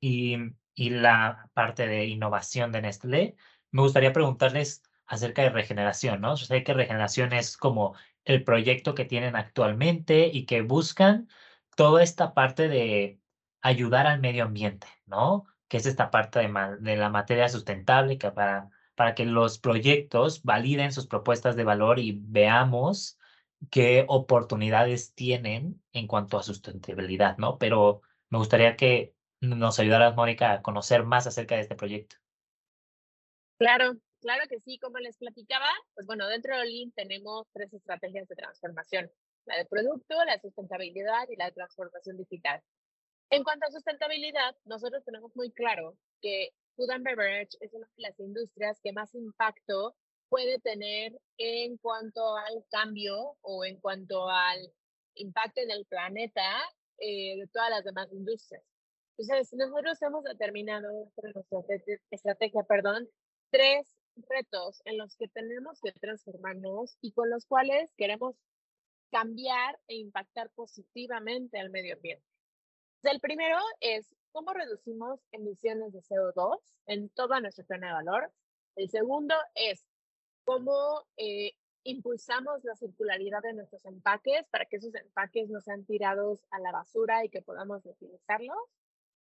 y, 0.00 0.36
y 0.74 0.90
la 0.90 1.50
parte 1.54 1.88
de 1.88 2.06
innovación 2.06 2.70
de 2.70 2.82
Nestlé, 2.82 3.36
me 3.72 3.82
gustaría 3.82 4.12
preguntarles 4.12 4.82
acerca 5.06 5.42
de 5.42 5.50
regeneración, 5.50 6.20
¿no? 6.20 6.36
Yo 6.36 6.46
sé 6.46 6.62
que 6.64 6.74
regeneración 6.74 7.32
es 7.32 7.56
como 7.56 7.94
el 8.24 8.44
proyecto 8.44 8.94
que 8.94 9.04
tienen 9.04 9.36
actualmente 9.36 10.30
y 10.32 10.46
que 10.46 10.62
buscan 10.62 11.28
toda 11.76 12.02
esta 12.02 12.34
parte 12.34 12.68
de 12.68 13.20
ayudar 13.62 14.06
al 14.06 14.20
medio 14.20 14.44
ambiente, 14.44 14.86
¿no? 15.06 15.46
que 15.70 15.76
es 15.78 15.86
esta 15.86 16.10
parte 16.10 16.40
de, 16.40 16.96
la 16.96 17.10
materia 17.10 17.48
sustentable, 17.48 18.16
para, 18.18 18.70
para 18.96 19.14
que 19.14 19.24
los 19.24 19.58
proyectos 19.60 20.42
validen 20.42 20.92
sus 20.92 21.06
propuestas 21.06 21.56
de 21.56 21.64
valor 21.64 22.00
y 22.00 22.18
veamos 22.20 23.18
qué 23.70 24.04
oportunidades 24.08 25.14
tienen 25.14 25.80
en 25.92 26.08
cuanto 26.08 26.38
a 26.38 26.42
sustentabilidad, 26.42 27.38
¿no? 27.38 27.58
Pero 27.58 28.02
me 28.30 28.38
gustaría 28.38 28.76
que 28.76 29.14
nos 29.40 29.78
ayudaras, 29.78 30.16
Mónica, 30.16 30.52
a 30.52 30.62
conocer 30.62 31.04
más 31.04 31.26
acerca 31.28 31.54
de 31.54 31.62
este 31.62 31.76
proyecto. 31.76 32.19
Claro, 33.60 33.92
claro 34.22 34.44
que 34.48 34.58
sí. 34.60 34.78
Como 34.78 34.98
les 35.00 35.18
platicaba, 35.18 35.68
pues 35.94 36.06
bueno, 36.06 36.26
dentro 36.28 36.56
de 36.56 36.64
Lean 36.64 36.92
tenemos 36.92 37.46
tres 37.52 37.70
estrategias 37.74 38.26
de 38.26 38.34
transformación. 38.34 39.12
La 39.44 39.58
de 39.58 39.66
producto, 39.66 40.14
la 40.24 40.40
sustentabilidad 40.40 41.28
y 41.28 41.36
la 41.36 41.50
transformación 41.50 42.16
digital. 42.16 42.62
En 43.28 43.44
cuanto 43.44 43.66
a 43.66 43.70
sustentabilidad, 43.70 44.56
nosotros 44.64 45.04
tenemos 45.04 45.36
muy 45.36 45.52
claro 45.52 45.98
que 46.22 46.48
food 46.74 46.90
and 46.90 47.04
beverage 47.04 47.50
es 47.60 47.74
una 47.74 47.86
de 47.98 48.02
las 48.02 48.18
industrias 48.18 48.80
que 48.82 48.92
más 48.94 49.14
impacto 49.14 49.94
puede 50.30 50.58
tener 50.60 51.20
en 51.36 51.76
cuanto 51.76 52.36
al 52.38 52.64
cambio 52.70 53.36
o 53.42 53.66
en 53.66 53.78
cuanto 53.78 54.26
al 54.30 54.58
impacto 55.16 55.60
en 55.60 55.70
el 55.70 55.84
planeta 55.84 56.62
eh, 56.96 57.36
de 57.38 57.46
todas 57.52 57.68
las 57.68 57.84
demás 57.84 58.10
industrias. 58.10 58.62
Entonces, 59.18 59.52
nosotros 59.52 60.00
hemos 60.00 60.24
determinado 60.24 61.10
nuestra 61.14 62.00
estrategia, 62.10 62.62
perdón, 62.62 63.06
tres 63.50 63.86
retos 64.28 64.82
en 64.84 64.98
los 64.98 65.16
que 65.16 65.28
tenemos 65.28 65.80
que 65.80 65.92
transformarnos 65.92 66.96
y 67.00 67.12
con 67.12 67.30
los 67.30 67.46
cuales 67.46 67.90
queremos 67.96 68.36
cambiar 69.10 69.78
e 69.88 69.96
impactar 69.96 70.50
positivamente 70.50 71.58
al 71.58 71.70
medio 71.70 71.94
ambiente. 71.94 72.24
El 73.02 73.20
primero 73.20 73.58
es 73.80 74.14
cómo 74.32 74.52
reducimos 74.52 75.20
emisiones 75.32 75.92
de 75.92 76.00
CO2 76.00 76.58
en 76.86 77.08
toda 77.10 77.40
nuestra 77.40 77.64
cadena 77.64 77.88
de 77.88 78.04
valor. 78.04 78.32
El 78.76 78.90
segundo 78.90 79.34
es 79.54 79.84
cómo 80.44 81.06
eh, 81.16 81.52
impulsamos 81.84 82.62
la 82.64 82.76
circularidad 82.76 83.42
de 83.42 83.54
nuestros 83.54 83.84
empaques 83.86 84.46
para 84.50 84.66
que 84.66 84.76
esos 84.76 84.94
empaques 84.94 85.48
no 85.48 85.60
sean 85.60 85.84
tirados 85.84 86.44
a 86.50 86.60
la 86.60 86.72
basura 86.72 87.24
y 87.24 87.30
que 87.30 87.42
podamos 87.42 87.84
utilizarlos. 87.86 88.58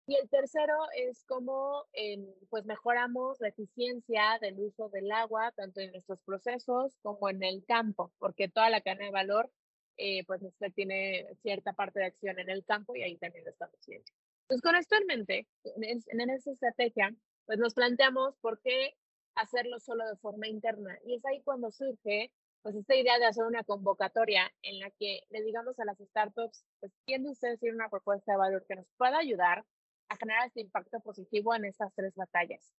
Y 0.06 0.16
el 0.16 0.28
tercero 0.28 0.75
es 0.94 1.25
cómo 1.26 1.87
em, 1.92 2.26
pues 2.50 2.66
mejoramos 2.66 3.40
la 3.40 3.49
eficiencia 3.49 4.38
del 4.40 4.61
uso 4.61 4.90
del 4.90 5.11
agua, 5.11 5.50
tanto 5.52 5.80
en 5.80 5.92
nuestros 5.92 6.20
procesos 6.23 6.99
como 7.00 7.30
en 7.30 7.42
el 7.42 7.64
campo, 7.64 8.12
porque 8.18 8.49
toda 8.49 8.68
la 8.68 8.82
cadena 8.82 9.06
de 9.06 9.11
valor, 9.12 9.50
eh, 9.96 10.25
pues 10.26 10.42
usted 10.42 10.73
tiene 10.75 11.26
cierta 11.42 11.73
parte 11.73 12.00
de 12.00 12.06
acción 12.06 12.38
en 12.38 12.50
el 12.50 12.64
campo 12.66 12.94
y 12.94 13.02
ahí 13.02 13.16
también 13.16 13.49
estamos 13.49 13.78
viendo. 13.87 14.04
Entonces, 14.42 14.62
con 14.62 14.76
esto 14.76 14.96
en 14.96 15.06
mente, 15.06 15.49
en, 15.64 16.02
en 16.06 16.30
esa 16.30 16.50
estrategia, 16.52 17.14
pues 17.46 17.58
nos 17.58 17.73
planteamos 17.73 18.37
por 18.42 18.61
qué 18.61 18.94
hacerlo 19.37 19.80
solo 19.80 20.06
de 20.06 20.16
forma 20.16 20.49
interna. 20.49 20.99
Y 21.06 21.14
es 21.14 21.25
ahí 21.25 21.42
cuando 21.42 21.70
surge 21.70 22.30
pues 22.62 22.76
esta 22.76 22.94
idea 22.94 23.18
de 23.18 23.26
hacer 23.26 23.44
una 23.44 23.62
convocatoria 23.64 24.50
en 24.62 24.80
la 24.80 24.90
que 24.90 25.20
le 25.30 25.42
digamos 25.42 25.78
a 25.78 25.84
las 25.84 25.99
startups, 25.99 26.64
pues 26.80 26.92
tiene 27.04 27.30
usted 27.30 27.50
decir 27.50 27.75
una 27.75 27.90
propuesta 27.90 28.32
de 28.32 28.38
valor 28.38 28.64
que 28.66 28.76
nos 28.76 28.87
pueda 28.96 29.18
ayudar 29.18 29.64
a 30.08 30.16
generar 30.16 30.46
este 30.46 30.61
impacto 30.61 31.00
positivo 31.00 31.54
en 31.54 31.64
estas 31.64 31.92
tres 31.94 32.14
batallas. 32.14 32.73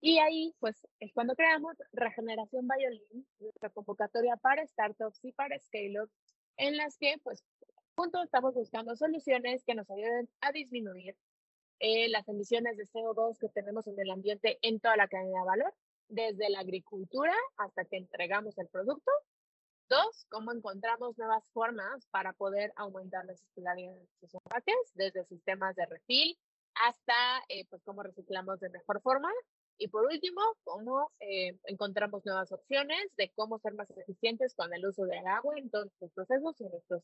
Y 0.00 0.18
ahí, 0.18 0.54
pues, 0.60 0.86
es 1.00 1.12
cuando 1.12 1.34
creamos 1.34 1.76
Regeneración 1.92 2.68
Violin, 2.68 3.26
nuestra 3.40 3.70
convocatoria 3.70 4.36
para 4.36 4.66
startups 4.66 5.18
y 5.24 5.32
para 5.32 5.58
scale-up, 5.58 6.10
en 6.56 6.76
las 6.76 6.96
que, 6.98 7.16
pues, 7.24 7.44
juntos 7.96 8.24
estamos 8.24 8.54
buscando 8.54 8.94
soluciones 8.94 9.64
que 9.64 9.74
nos 9.74 9.90
ayuden 9.90 10.28
a 10.40 10.52
disminuir 10.52 11.16
eh, 11.80 12.08
las 12.08 12.28
emisiones 12.28 12.76
de 12.76 12.86
CO2 12.86 13.38
que 13.38 13.48
tenemos 13.48 13.86
en 13.88 13.98
el 13.98 14.10
ambiente 14.10 14.58
en 14.62 14.78
toda 14.78 14.96
la 14.96 15.08
cadena 15.08 15.40
de 15.40 15.46
valor 15.46 15.74
desde 16.08 16.48
la 16.48 16.60
agricultura 16.60 17.34
hasta 17.56 17.84
que 17.84 17.96
entregamos 17.96 18.56
el 18.58 18.68
producto. 18.68 19.10
Dos, 19.88 20.26
cómo 20.28 20.52
encontramos 20.52 21.16
nuevas 21.18 21.48
formas 21.50 22.06
para 22.10 22.32
poder 22.34 22.72
aumentar 22.76 23.24
la 23.24 23.34
circularidad 23.34 23.94
de 23.94 23.98
nuestros 24.00 24.34
empaques, 24.34 24.76
desde 24.94 25.24
sistemas 25.24 25.74
de 25.76 25.86
refil 25.86 26.38
hasta 26.86 27.14
eh, 27.48 27.66
pues 27.68 27.82
cómo 27.84 28.02
reciclamos 28.02 28.60
de 28.60 28.70
mejor 28.70 29.00
forma. 29.02 29.30
Y 29.78 29.88
por 29.88 30.04
último, 30.06 30.40
cómo 30.64 31.12
eh, 31.20 31.56
encontramos 31.64 32.24
nuevas 32.26 32.50
opciones 32.50 33.12
de 33.16 33.30
cómo 33.36 33.58
ser 33.60 33.74
más 33.74 33.88
eficientes 33.90 34.54
con 34.54 34.72
el 34.74 34.84
uso 34.84 35.04
del 35.04 35.24
agua 35.26 35.54
en 35.56 35.70
todos 35.70 35.88
los 36.00 36.12
procesos 36.12 36.60
y 36.60 36.64
nuestros, 36.64 37.02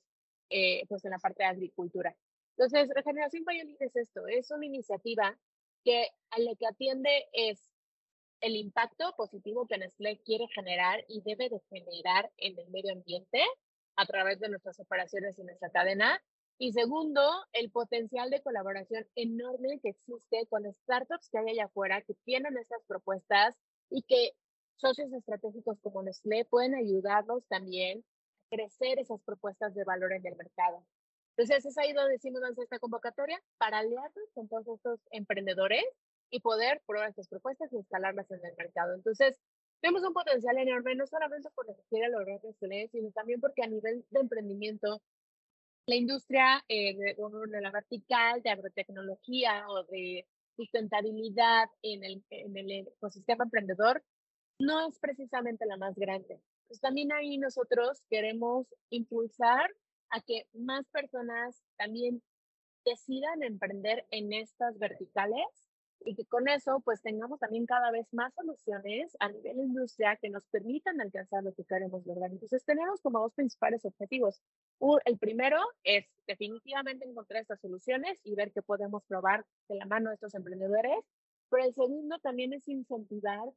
eh, 0.51 0.85
pues 0.89 1.05
en 1.05 1.13
la 1.13 1.19
parte 1.19 1.45
de 1.45 1.51
agricultura. 1.51 2.17
Entonces, 2.57 2.89
Regeneración 2.95 3.45
Pioneer 3.45 3.77
es 3.81 3.95
esto, 3.97 4.27
es 4.27 4.51
una 4.51 4.67
iniciativa 4.67 5.37
que 5.85 6.09
a 6.31 6.41
lo 6.41 6.57
que 6.57 6.67
atiende 6.67 7.29
es 7.33 7.61
el 8.41 8.57
impacto 8.57 9.15
positivo 9.17 9.67
que 9.67 9.79
Nestlé 9.79 10.21
quiere 10.25 10.47
generar 10.55 11.05
y 11.09 11.23
debe 11.23 11.49
de 11.49 11.61
generar 11.71 12.31
en 12.37 12.59
el 12.59 12.69
medio 12.71 12.93
ambiente 12.93 13.43
a 13.97 14.07
través 14.07 14.41
de 14.41 14.49
nuestras 14.49 14.79
operaciones 14.81 15.39
y 15.39 15.45
nuestra 15.45 15.71
cadena. 15.71 16.23
Y 16.59 16.73
segundo, 16.73 17.21
el 17.53 17.71
potencial 17.71 18.31
de 18.31 18.43
colaboración 18.43 19.07
enorme 19.17 19.81
que 19.81 19.91
existe 19.91 20.47
con 20.49 20.65
startups 20.83 21.29
que 21.29 21.39
hay 21.39 21.51
allá 21.51 21.65
afuera 21.65 22.03
que 22.03 22.15
tienen 22.25 22.57
estas 22.57 22.83
propuestas 22.87 23.57
y 23.91 24.03
que 24.03 24.33
socios 24.77 25.13
estratégicos 25.13 25.79
como 25.81 26.03
Nestlé 26.03 26.45
pueden 26.45 26.75
ayudarlos 26.75 27.45
también 27.49 28.05
a 28.51 28.57
crecer 28.57 28.99
esas 28.99 29.21
propuestas 29.23 29.75
de 29.75 29.85
valor 29.85 30.13
en 30.13 30.25
el 30.27 30.37
mercado. 30.37 30.85
Entonces, 31.37 31.67
es 31.67 31.77
ahí 31.79 31.93
donde 31.93 32.13
decimos 32.13 32.41
esta 32.63 32.79
convocatoria 32.79 33.43
para 33.59 33.79
aliarnos 33.79 34.31
con 34.35 34.49
todos 34.49 34.69
estos 34.69 35.01
emprendedores 35.11 35.85
y 36.31 36.41
poder 36.41 36.81
probar 36.87 37.09
estas 37.09 37.29
propuestas 37.29 37.73
y 37.73 37.77
instalarlas 37.77 38.31
en 38.31 38.45
el 38.45 38.55
mercado. 38.57 38.95
Entonces, 38.95 39.41
vemos 39.83 40.03
un 40.03 40.13
potencial 40.13 40.57
enorme, 40.59 40.95
no 40.95 41.07
solamente 41.07 41.51
por 41.51 41.67
lo 41.67 41.75
que 41.75 41.83
quiere 41.91 42.09
lograr 42.09 42.41
sino 42.91 43.11
también 43.11 43.41
porque 43.41 43.63
a 43.63 43.67
nivel 43.67 44.05
de 44.11 44.21
emprendimiento, 44.21 45.03
la 45.87 45.97
industria 45.97 46.65
eh, 46.69 46.95
de, 46.97 47.61
la 47.61 47.71
vertical 47.71 48.43
de 48.43 48.51
agrotecnología 48.51 49.67
o 49.69 49.85
de 49.85 50.27
sustentabilidad 50.57 51.69
en 51.83 52.05
el, 52.05 52.25
en 52.31 52.57
el 52.57 52.71
ecosistema 52.89 53.45
emprendedor 53.45 54.03
no 54.59 54.87
es 54.89 54.99
precisamente 54.99 55.67
la 55.67 55.77
más 55.77 55.95
grande. 55.97 56.41
Pues 56.69 56.81
también 56.81 57.13
ahí 57.13 57.39
nosotros 57.39 58.03
queremos 58.09 58.67
impulsar 58.91 59.71
a 60.11 60.21
que 60.21 60.47
más 60.53 60.87
personas 60.91 61.61
también 61.77 62.23
decidan 62.85 63.43
emprender 63.43 64.07
en 64.11 64.33
estas 64.33 64.79
verticales 64.79 65.45
y 66.05 66.15
que 66.15 66.25
con 66.27 66.49
eso 66.49 66.81
pues 66.85 67.01
tengamos 67.03 67.41
también 67.41 67.67
cada 67.67 67.91
vez 67.91 68.07
más 68.13 68.33
soluciones 68.35 69.17
a 69.21 69.29
nivel 69.29 69.59
industria 69.59 70.17
que 70.17 70.31
nos 70.31 70.45
permitan 70.47 71.01
alcanzar 71.01 71.43
lo 71.43 71.53
que 71.55 71.65
queremos 71.65 72.05
lograr. 72.07 72.31
Entonces 72.31 72.65
tenemos 72.65 73.01
como 73.01 73.21
dos 73.21 73.35
principales 73.35 73.85
objetivos. 73.85 74.43
El 75.05 75.19
primero 75.19 75.59
es 75.83 76.07
definitivamente 76.27 77.09
encontrar 77.09 77.43
estas 77.43 77.61
soluciones 77.61 78.21
y 78.25 78.35
ver 78.35 78.53
qué 78.53 78.63
podemos 78.63 79.05
probar 79.05 79.45
de 79.69 79.77
la 79.77 79.87
mano 79.87 80.11
de 80.11 80.15
estos 80.15 80.35
emprendedores, 80.35 81.05
pero 81.51 81.65
el 81.65 81.75
segundo 81.75 82.19
también 82.19 82.53
es 82.53 82.69
incentivar 82.69 83.49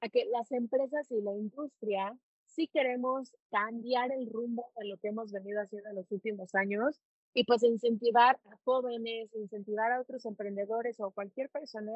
a 0.00 0.08
que 0.08 0.24
las 0.26 0.52
empresas 0.52 1.10
y 1.10 1.22
la 1.22 1.32
industria 1.32 2.16
si 2.46 2.68
queremos 2.68 3.34
cambiar 3.50 4.12
el 4.12 4.30
rumbo 4.30 4.70
de 4.76 4.86
lo 4.86 4.96
que 4.98 5.08
hemos 5.08 5.32
venido 5.32 5.60
haciendo 5.60 5.88
en 5.90 5.96
los 5.96 6.10
últimos 6.12 6.54
años 6.54 7.00
y 7.34 7.44
pues 7.44 7.62
incentivar 7.64 8.38
a 8.44 8.56
jóvenes, 8.64 9.28
incentivar 9.34 9.92
a 9.92 10.00
otros 10.00 10.24
emprendedores 10.24 11.00
o 11.00 11.10
cualquier 11.10 11.50
persona 11.50 11.92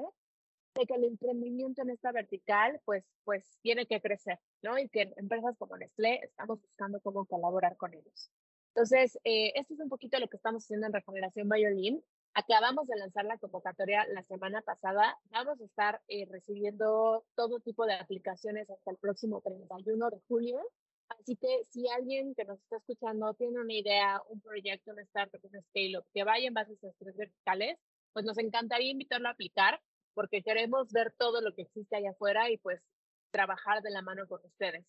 de 0.74 0.86
que 0.86 0.94
el 0.94 1.04
emprendimiento 1.04 1.82
en 1.82 1.90
esta 1.90 2.12
vertical 2.12 2.80
pues, 2.84 3.04
pues 3.24 3.58
tiene 3.62 3.86
que 3.86 4.00
crecer, 4.00 4.38
¿no? 4.62 4.78
Y 4.78 4.88
que 4.88 5.12
empresas 5.16 5.56
como 5.56 5.76
Nestlé 5.76 6.20
estamos 6.24 6.60
buscando 6.60 7.00
cómo 7.00 7.24
colaborar 7.24 7.76
con 7.76 7.94
ellos. 7.94 8.30
Entonces, 8.74 9.18
eh, 9.24 9.52
esto 9.54 9.74
es 9.74 9.80
un 9.80 9.88
poquito 9.88 10.18
lo 10.18 10.28
que 10.28 10.36
estamos 10.36 10.64
haciendo 10.64 10.86
en 10.86 10.92
Regeneración 10.92 11.48
Violín. 11.48 12.04
Acabamos 12.34 12.86
de 12.86 12.96
lanzar 12.96 13.24
la 13.24 13.38
convocatoria 13.38 14.06
la 14.08 14.22
semana 14.22 14.62
pasada. 14.62 15.18
Vamos 15.30 15.60
a 15.60 15.64
estar 15.64 16.00
eh, 16.06 16.26
recibiendo 16.30 17.24
todo 17.34 17.60
tipo 17.60 17.86
de 17.86 17.94
aplicaciones 17.94 18.70
hasta 18.70 18.90
el 18.90 18.96
próximo 18.98 19.40
31 19.40 20.10
de 20.10 20.20
julio. 20.28 20.60
Así 21.08 21.36
que 21.36 21.64
si 21.70 21.88
alguien 21.88 22.34
que 22.34 22.44
nos 22.44 22.58
está 22.60 22.76
escuchando 22.76 23.32
tiene 23.34 23.60
una 23.60 23.72
idea, 23.72 24.20
un 24.28 24.40
proyecto, 24.40 24.92
un 24.92 25.00
startup, 25.00 25.40
un 25.42 25.62
scale-up 25.62 26.04
que 26.12 26.24
vaya 26.24 26.48
en 26.48 26.54
base 26.54 26.72
a 26.72 26.74
esas 26.74 26.96
tres 26.98 27.16
verticales, 27.16 27.78
pues 28.12 28.24
nos 28.24 28.38
encantaría 28.38 28.90
invitarlo 28.90 29.28
a 29.28 29.32
aplicar 29.32 29.80
porque 30.14 30.42
queremos 30.42 30.90
ver 30.92 31.14
todo 31.16 31.40
lo 31.40 31.54
que 31.54 31.62
existe 31.62 31.96
allá 31.96 32.10
afuera 32.10 32.50
y 32.50 32.58
pues 32.58 32.82
trabajar 33.30 33.82
de 33.82 33.90
la 33.90 34.02
mano 34.02 34.26
con 34.26 34.44
ustedes. 34.44 34.84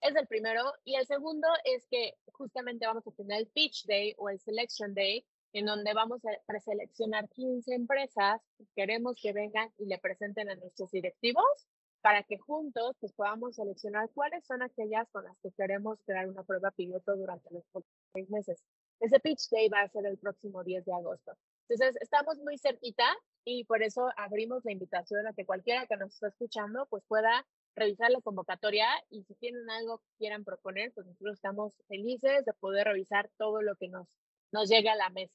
Es 0.00 0.14
el 0.14 0.26
primero. 0.26 0.72
Y 0.84 0.96
el 0.96 1.06
segundo 1.06 1.48
es 1.64 1.86
que 1.90 2.14
justamente 2.32 2.86
vamos 2.86 3.06
a 3.06 3.12
tener 3.12 3.38
el 3.38 3.46
Pitch 3.48 3.86
Day 3.86 4.14
o 4.18 4.28
el 4.28 4.38
Selection 4.40 4.94
Day, 4.94 5.24
en 5.54 5.66
donde 5.66 5.94
vamos 5.94 6.22
a 6.26 6.30
preseleccionar 6.46 7.28
15 7.30 7.74
empresas. 7.74 8.42
Queremos 8.76 9.16
que 9.20 9.32
vengan 9.32 9.72
y 9.78 9.86
le 9.86 9.98
presenten 9.98 10.50
a 10.50 10.56
nuestros 10.56 10.90
directivos 10.90 11.66
para 12.04 12.22
que 12.22 12.36
juntos 12.36 12.94
pues, 13.00 13.14
podamos 13.14 13.56
seleccionar 13.56 14.10
cuáles 14.12 14.44
son 14.44 14.60
aquellas 14.60 15.08
con 15.10 15.24
las 15.24 15.34
que 15.38 15.50
queremos 15.52 15.98
crear 16.04 16.28
una 16.28 16.42
prueba 16.42 16.70
piloto 16.70 17.16
durante 17.16 17.48
los 17.50 17.64
próximos 17.72 17.98
seis 18.12 18.28
meses. 18.28 18.62
Ese 19.00 19.18
pitch 19.20 19.48
day 19.50 19.70
va 19.70 19.80
a 19.80 19.88
ser 19.88 20.04
el 20.04 20.18
próximo 20.18 20.62
10 20.62 20.84
de 20.84 20.92
agosto. 20.92 21.32
Entonces, 21.66 21.96
estamos 22.02 22.36
muy 22.44 22.58
cerquita 22.58 23.04
y 23.46 23.64
por 23.64 23.82
eso 23.82 24.10
abrimos 24.18 24.62
la 24.66 24.72
invitación 24.72 25.26
a 25.26 25.32
que 25.32 25.46
cualquiera 25.46 25.86
que 25.86 25.96
nos 25.96 26.12
esté 26.12 26.26
escuchando 26.26 26.84
pues 26.90 27.02
pueda 27.08 27.46
revisar 27.74 28.10
la 28.10 28.20
convocatoria 28.20 28.86
y 29.08 29.24
si 29.24 29.34
tienen 29.36 29.70
algo 29.70 29.96
que 29.96 30.18
quieran 30.18 30.44
proponer, 30.44 30.92
pues 30.92 31.06
nosotros 31.06 31.36
estamos 31.36 31.72
felices 31.88 32.44
de 32.44 32.52
poder 32.52 32.86
revisar 32.86 33.30
todo 33.38 33.62
lo 33.62 33.76
que 33.76 33.88
nos, 33.88 34.06
nos 34.52 34.68
llegue 34.68 34.90
a 34.90 34.96
la 34.96 35.08
mesa. 35.08 35.32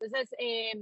Entonces, 0.00 0.34
eh, 0.40 0.72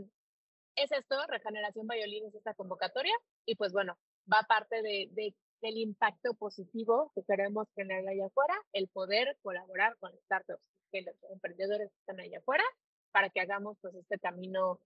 es 0.76 0.93
esto, 0.93 1.16
Regeneración 1.28 1.87
Violín 1.87 2.25
es 2.25 2.35
esta 2.35 2.55
convocatoria 2.55 3.14
y 3.45 3.55
pues 3.57 3.73
bueno, 3.73 3.99
va 4.33 4.42
parte 4.49 4.83
de, 4.83 5.35
del 5.62 5.78
impacto 5.78 6.35
positivo 6.35 7.12
que 7.14 7.23
queremos 7.25 7.68
tener 7.75 8.06
allá 8.06 8.26
afuera, 8.26 8.54
el 8.73 8.88
poder 8.88 9.37
colaborar 9.42 9.97
con 9.99 10.12
startups, 10.25 10.62
que 10.92 11.02
los 11.02 11.14
emprendedores 11.30 11.90
están 12.00 12.21
allá 12.21 12.38
afuera, 12.38 12.64
para 13.12 13.30
que 13.30 13.40
hagamos 13.40 13.78
pues 13.80 13.95
este 13.95 14.18
camino 14.18 14.80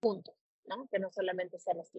juntos, 0.00 0.34
¿no? 0.66 0.88
Que 0.88 0.98
no 0.98 1.10
solamente 1.12 1.58
sea 1.58 1.74
los. 1.74 1.90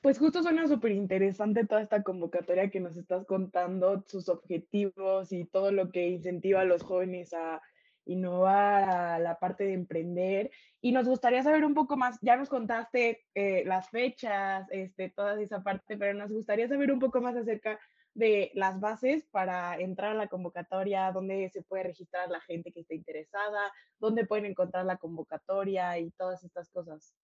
Pues 0.00 0.18
justo 0.18 0.42
suena 0.42 0.68
súper 0.68 0.92
interesante 0.92 1.66
toda 1.66 1.82
esta 1.82 2.04
convocatoria 2.04 2.70
que 2.70 2.78
nos 2.78 2.96
estás 2.96 3.26
contando, 3.26 4.04
sus 4.06 4.28
objetivos 4.28 5.32
y 5.32 5.44
todo 5.44 5.72
lo 5.72 5.90
que 5.90 6.06
incentiva 6.06 6.60
a 6.60 6.64
los 6.64 6.84
jóvenes 6.84 7.34
a 7.34 7.60
innovar, 8.08 9.20
la 9.20 9.38
parte 9.38 9.64
de 9.64 9.74
emprender. 9.74 10.50
Y 10.80 10.92
nos 10.92 11.06
gustaría 11.06 11.42
saber 11.42 11.64
un 11.64 11.74
poco 11.74 11.96
más, 11.96 12.18
ya 12.20 12.36
nos 12.36 12.48
contaste 12.48 13.24
eh, 13.34 13.64
las 13.64 13.90
fechas, 13.90 14.66
este, 14.70 15.10
toda 15.10 15.40
esa 15.40 15.62
parte, 15.62 15.96
pero 15.96 16.14
nos 16.14 16.30
gustaría 16.30 16.68
saber 16.68 16.90
un 16.90 17.00
poco 17.00 17.20
más 17.20 17.36
acerca 17.36 17.78
de 18.14 18.50
las 18.54 18.80
bases 18.80 19.26
para 19.30 19.78
entrar 19.78 20.12
a 20.12 20.14
la 20.14 20.28
convocatoria, 20.28 21.12
dónde 21.12 21.50
se 21.50 21.62
puede 21.62 21.84
registrar 21.84 22.28
la 22.30 22.40
gente 22.40 22.72
que 22.72 22.80
esté 22.80 22.96
interesada, 22.96 23.72
dónde 23.98 24.26
pueden 24.26 24.46
encontrar 24.46 24.84
la 24.86 24.96
convocatoria 24.96 25.98
y 25.98 26.10
todas 26.12 26.42
estas 26.42 26.68
cosas. 26.70 27.14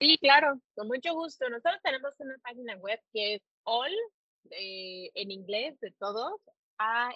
Sí, 0.00 0.18
claro, 0.18 0.60
con 0.74 0.88
mucho 0.88 1.14
gusto. 1.14 1.48
Nosotros 1.48 1.80
tenemos 1.82 2.14
una 2.18 2.36
página 2.42 2.76
web 2.76 3.00
que 3.12 3.36
es 3.36 3.42
all, 3.62 3.92
eh, 4.50 5.10
en 5.14 5.30
inglés 5.30 5.78
de 5.80 5.92
todos, 5.92 6.40
a 6.78 7.12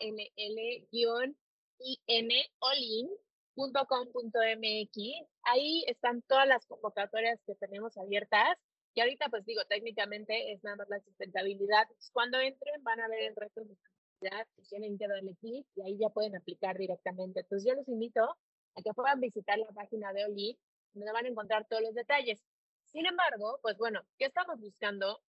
n 1.78 1.99
l 2.06 2.35
i 2.35 3.02
n 3.02 3.08
allin.com.mx. 3.56 4.97
Ahí 5.42 5.85
están 5.87 6.23
todas 6.23 6.47
las 6.47 6.64
convocatorias 6.66 7.40
que 7.47 7.54
tenemos 7.56 7.97
abiertas. 7.97 8.56
Y 8.94 9.00
ahorita, 9.00 9.28
pues 9.28 9.44
digo, 9.44 9.62
técnicamente 9.68 10.52
es 10.52 10.62
nada 10.64 10.76
más 10.76 10.88
la 10.88 11.00
sustentabilidad. 11.00 11.87
Cuando 12.12 12.40
entren 12.40 12.82
van 12.82 13.00
a 13.00 13.08
ver 13.08 13.23
el 13.23 13.37
resto 13.37 13.61
de 13.62 13.76
que 14.20 14.62
tienen 14.68 14.99
que 14.99 15.06
darle 15.06 15.37
y 15.42 15.64
ahí 15.82 15.97
ya 15.99 16.08
pueden 16.08 16.37
aplicar 16.37 16.76
directamente. 16.76 17.40
Entonces 17.40 17.68
yo 17.68 17.75
los 17.75 17.88
invito 17.88 18.23
a 18.25 18.82
que 18.82 18.92
puedan 18.92 19.20
visitar 19.20 19.58
la 19.58 19.68
página 19.68 20.12
de 20.12 20.25
Oli, 20.25 20.58
donde 20.92 21.12
van 21.12 21.26
a 21.26 21.28
encontrar 21.28 21.66
todos 21.68 21.82
los 21.82 21.94
detalles. 21.94 22.42
Sin 22.87 23.06
embargo, 23.06 23.58
pues 23.62 23.76
bueno, 23.78 24.02
¿qué 24.18 24.26
estamos 24.26 24.58
buscando? 24.61 25.20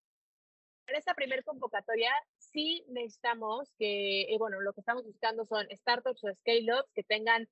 Para 0.86 0.98
esta 0.98 1.14
primera 1.14 1.44
convocatoria 1.44 2.12
sí 2.52 2.86
necesitamos 2.90 3.72
que, 3.78 4.22
eh, 4.24 4.38
bueno, 4.38 4.62
lo 4.62 4.74
que 4.74 4.82
estamos 4.82 5.04
buscando 5.06 5.46
son 5.46 5.68
startups 5.72 6.24
o 6.24 6.34
scale-ups 6.36 6.92
que 6.94 7.04
tengan 7.04 7.48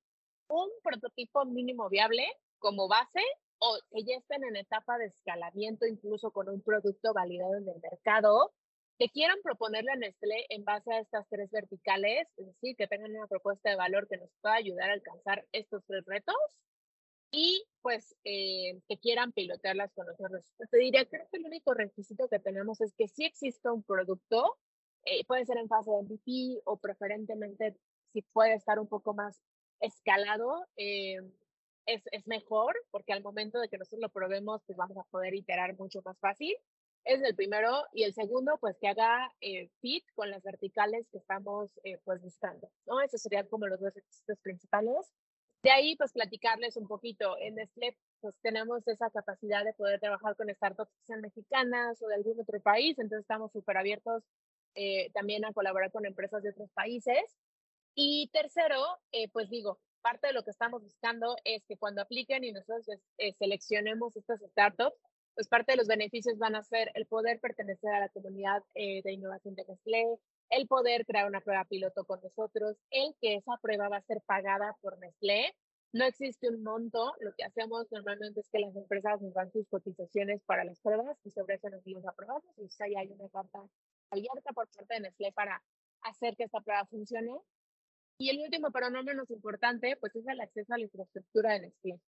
un 0.48 0.68
prototipo 0.82 1.44
mínimo 1.44 1.88
viable 1.88 2.26
como 2.58 2.88
base 2.88 3.22
o 3.58 3.78
que 3.90 4.04
ya 4.04 4.16
estén 4.16 4.44
en 4.44 4.56
etapa 4.56 4.98
de 4.98 5.06
escalamiento, 5.06 5.86
incluso 5.86 6.30
con 6.30 6.48
un 6.48 6.62
producto 6.62 7.12
validado 7.12 7.56
en 7.56 7.68
el 7.68 7.80
mercado, 7.80 8.52
que 8.98 9.08
quieran 9.08 9.38
proponerle 9.42 9.92
a 9.92 9.96
Nestlé 9.96 10.46
en 10.48 10.64
base 10.64 10.92
a 10.92 11.00
estas 11.00 11.28
tres 11.28 11.50
verticales, 11.50 12.26
es 12.36 12.46
decir, 12.46 12.76
que 12.76 12.88
tengan 12.88 13.14
una 13.14 13.28
propuesta 13.28 13.70
de 13.70 13.76
valor 13.76 14.08
que 14.08 14.16
nos 14.16 14.30
pueda 14.40 14.56
ayudar 14.56 14.90
a 14.90 14.94
alcanzar 14.94 15.46
estos 15.52 15.84
tres 15.86 16.04
retos 16.04 16.36
y 17.30 17.64
pues 17.82 18.16
eh, 18.24 18.80
que 18.88 18.98
quieran 18.98 19.32
pilotearlas 19.32 19.92
con 19.94 20.06
nosotros. 20.06 20.44
Te 20.70 20.78
diría, 20.78 21.04
creo 21.06 21.28
que 21.30 21.38
el 21.38 21.46
único 21.46 21.74
requisito 21.74 22.28
que 22.28 22.38
tenemos 22.38 22.80
es 22.80 22.94
que 22.94 23.08
si 23.08 23.24
existe 23.24 23.70
un 23.70 23.82
producto, 23.82 24.56
eh, 25.10 25.24
puede 25.26 25.46
ser 25.46 25.58
en 25.58 25.68
fase 25.68 25.90
de 25.90 26.02
MVP 26.02 26.60
o 26.64 26.76
preferentemente 26.76 27.76
si 28.12 28.22
puede 28.22 28.54
estar 28.54 28.78
un 28.78 28.88
poco 28.88 29.14
más 29.14 29.40
escalado, 29.80 30.66
eh, 30.76 31.18
es, 31.86 32.02
es, 32.12 32.26
mejor 32.26 32.76
porque 32.90 33.12
al 33.12 33.22
momento 33.22 33.60
de 33.60 33.68
que 33.68 33.78
nosotros 33.78 34.00
lo 34.02 34.08
probemos, 34.10 34.62
pues 34.66 34.76
vamos 34.76 34.96
a 34.98 35.04
poder 35.04 35.34
iterar 35.34 35.76
mucho 35.78 36.02
más 36.04 36.18
fácil. 36.18 36.54
Es 37.04 37.22
el 37.22 37.34
primero. 37.34 37.84
Y 37.92 38.02
el 38.02 38.12
segundo, 38.12 38.58
pues 38.60 38.76
que 38.78 38.88
haga 38.88 39.32
fit 39.80 40.04
con 40.14 40.30
las 40.30 40.42
verticales 40.42 41.08
que 41.10 41.18
estamos 41.18 41.70
pues 42.04 42.20
buscando. 42.20 42.70
¿no? 42.86 43.00
Esos 43.00 43.22
serían 43.22 43.46
como 43.48 43.66
los 43.66 43.80
dos 43.80 43.94
requisitos 43.94 44.38
principales. 44.40 45.10
De 45.62 45.70
ahí, 45.70 45.96
pues 45.96 46.12
platicarles 46.12 46.76
un 46.76 46.86
poquito. 46.86 47.36
En 47.38 47.54
Nestlé, 47.54 47.96
pues 48.20 48.34
tenemos 48.42 48.86
esa 48.86 49.10
capacidad 49.10 49.64
de 49.64 49.72
poder 49.72 50.00
trabajar 50.00 50.36
con 50.36 50.48
startups 50.54 50.92
que 50.92 51.06
sean 51.06 51.20
mexicanas 51.20 52.00
o 52.02 52.08
de 52.08 52.16
algún 52.16 52.40
otro 52.40 52.60
país, 52.60 52.98
entonces 52.98 53.22
estamos 53.22 53.52
súper 53.52 53.76
abiertos 53.76 54.24
eh, 54.80 55.10
también 55.12 55.44
a 55.44 55.52
colaborar 55.52 55.90
con 55.90 56.06
empresas 56.06 56.40
de 56.44 56.50
otros 56.50 56.70
países. 56.70 57.18
Y 57.96 58.30
tercero, 58.32 58.80
eh, 59.10 59.28
pues 59.30 59.50
digo, 59.50 59.80
parte 60.02 60.28
de 60.28 60.32
lo 60.32 60.44
que 60.44 60.52
estamos 60.52 60.84
buscando 60.84 61.36
es 61.42 61.64
que 61.66 61.76
cuando 61.76 62.00
apliquen 62.00 62.44
y 62.44 62.52
nosotros 62.52 62.86
eh, 63.18 63.32
seleccionemos 63.40 64.16
estas 64.16 64.40
startups, 64.40 64.96
pues 65.34 65.48
parte 65.48 65.72
de 65.72 65.78
los 65.78 65.88
beneficios 65.88 66.38
van 66.38 66.54
a 66.54 66.62
ser 66.62 66.92
el 66.94 67.06
poder 67.06 67.40
pertenecer 67.40 67.92
a 67.92 68.00
la 68.00 68.08
comunidad 68.08 68.62
de 68.74 69.12
innovación 69.12 69.56
de 69.56 69.64
Nestlé, 69.68 70.06
el 70.50 70.68
poder 70.68 71.04
crear 71.06 71.26
una 71.26 71.40
prueba 71.40 71.64
piloto 71.64 72.04
con 72.04 72.20
nosotros, 72.20 72.76
el 72.90 73.14
que 73.20 73.34
esa 73.34 73.56
prueba 73.60 73.88
va 73.88 73.96
a 73.96 74.02
ser 74.02 74.20
pagada 74.26 74.76
por 74.80 74.98
Nestlé. 74.98 75.54
No 75.92 76.04
existe 76.04 76.48
un 76.48 76.62
monto, 76.62 77.14
lo 77.20 77.32
que 77.34 77.44
hacemos 77.44 77.90
normalmente 77.90 78.40
es 78.40 78.48
que 78.50 78.58
las 78.60 78.76
empresas 78.76 79.20
nos 79.20 79.34
dan 79.34 79.50
sus 79.50 79.66
cotizaciones 79.68 80.42
para 80.44 80.64
las 80.64 80.80
pruebas 80.80 81.16
y 81.24 81.30
sobre 81.30 81.56
eso 81.56 81.68
nos 81.68 81.84
los 81.84 82.06
aprobamos 82.06 82.44
y 82.56 82.82
ahí 82.82 82.94
hay 82.94 83.08
una 83.10 83.28
carta 83.28 83.60
abierta 84.10 84.52
por 84.52 84.68
parte 84.68 84.94
de 84.94 85.00
Nestlé 85.00 85.32
para 85.32 85.62
hacer 86.02 86.36
que 86.36 86.44
esta 86.44 86.60
prueba 86.60 86.86
funcione. 86.86 87.38
Y 88.18 88.30
el 88.30 88.40
último, 88.40 88.70
pero 88.72 88.90
no 88.90 89.02
menos 89.02 89.30
importante, 89.30 89.96
pues 89.96 90.14
es 90.16 90.26
el 90.26 90.40
acceso 90.40 90.74
a 90.74 90.78
la 90.78 90.84
infraestructura 90.84 91.52
de 91.52 91.60
Nestlé. 91.60 92.00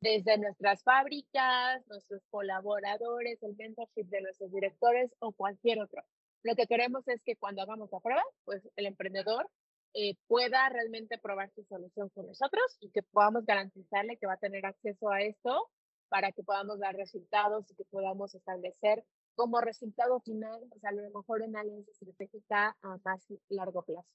Desde 0.00 0.36
nuestras 0.38 0.82
fábricas, 0.82 1.86
nuestros 1.86 2.22
colaboradores, 2.30 3.40
el 3.42 3.54
mentorship 3.56 4.06
de 4.06 4.22
nuestros 4.22 4.52
directores 4.52 5.12
o 5.20 5.32
cualquier 5.32 5.80
otro. 5.80 6.02
Lo 6.42 6.56
que 6.56 6.66
queremos 6.66 7.06
es 7.06 7.22
que 7.22 7.36
cuando 7.36 7.62
hagamos 7.62 7.88
la 7.92 8.00
prueba, 8.00 8.24
pues 8.44 8.68
el 8.74 8.86
emprendedor 8.86 9.48
eh, 9.94 10.16
pueda 10.26 10.68
realmente 10.70 11.18
probar 11.18 11.50
su 11.54 11.62
solución 11.64 12.08
con 12.10 12.26
nosotros 12.26 12.78
y 12.80 12.90
que 12.90 13.02
podamos 13.02 13.44
garantizarle 13.44 14.16
que 14.16 14.26
va 14.26 14.34
a 14.34 14.38
tener 14.38 14.64
acceso 14.66 15.10
a 15.10 15.22
esto 15.22 15.70
para 16.08 16.32
que 16.32 16.42
podamos 16.42 16.78
dar 16.78 16.96
resultados 16.96 17.70
y 17.70 17.74
que 17.74 17.84
podamos 17.84 18.34
establecer 18.34 19.04
como 19.34 19.60
resultado 19.60 20.20
final, 20.20 20.60
o 20.70 20.78
sea, 20.78 20.90
a 20.90 20.92
lo 20.92 21.10
mejor 21.10 21.42
en 21.42 21.56
alianza 21.56 21.90
estratégica 21.90 22.76
a 22.82 22.98
más 23.04 23.26
largo 23.48 23.82
plazo. 23.82 24.08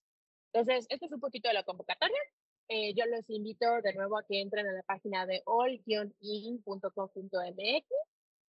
Entonces, 0.53 0.87
esto 0.89 1.05
es 1.05 1.11
un 1.11 1.19
poquito 1.19 1.47
de 1.49 1.53
la 1.53 1.63
convocatoria. 1.63 2.19
Eh, 2.69 2.93
yo 2.95 3.05
los 3.05 3.29
invito 3.29 3.81
de 3.81 3.93
nuevo 3.93 4.17
a 4.17 4.23
que 4.23 4.41
entren 4.41 4.67
a 4.67 4.73
la 4.73 4.83
página 4.83 5.25
de 5.25 5.41
all-in.com.mx 5.45 6.65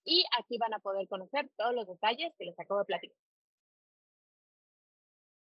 y 0.04 0.24
aquí 0.38 0.58
van 0.58 0.74
a 0.74 0.80
poder 0.80 1.06
conocer 1.08 1.50
todos 1.56 1.74
los 1.74 1.86
detalles 1.86 2.32
que 2.38 2.46
les 2.46 2.58
acabo 2.58 2.80
de 2.80 2.86
platicar. 2.86 3.16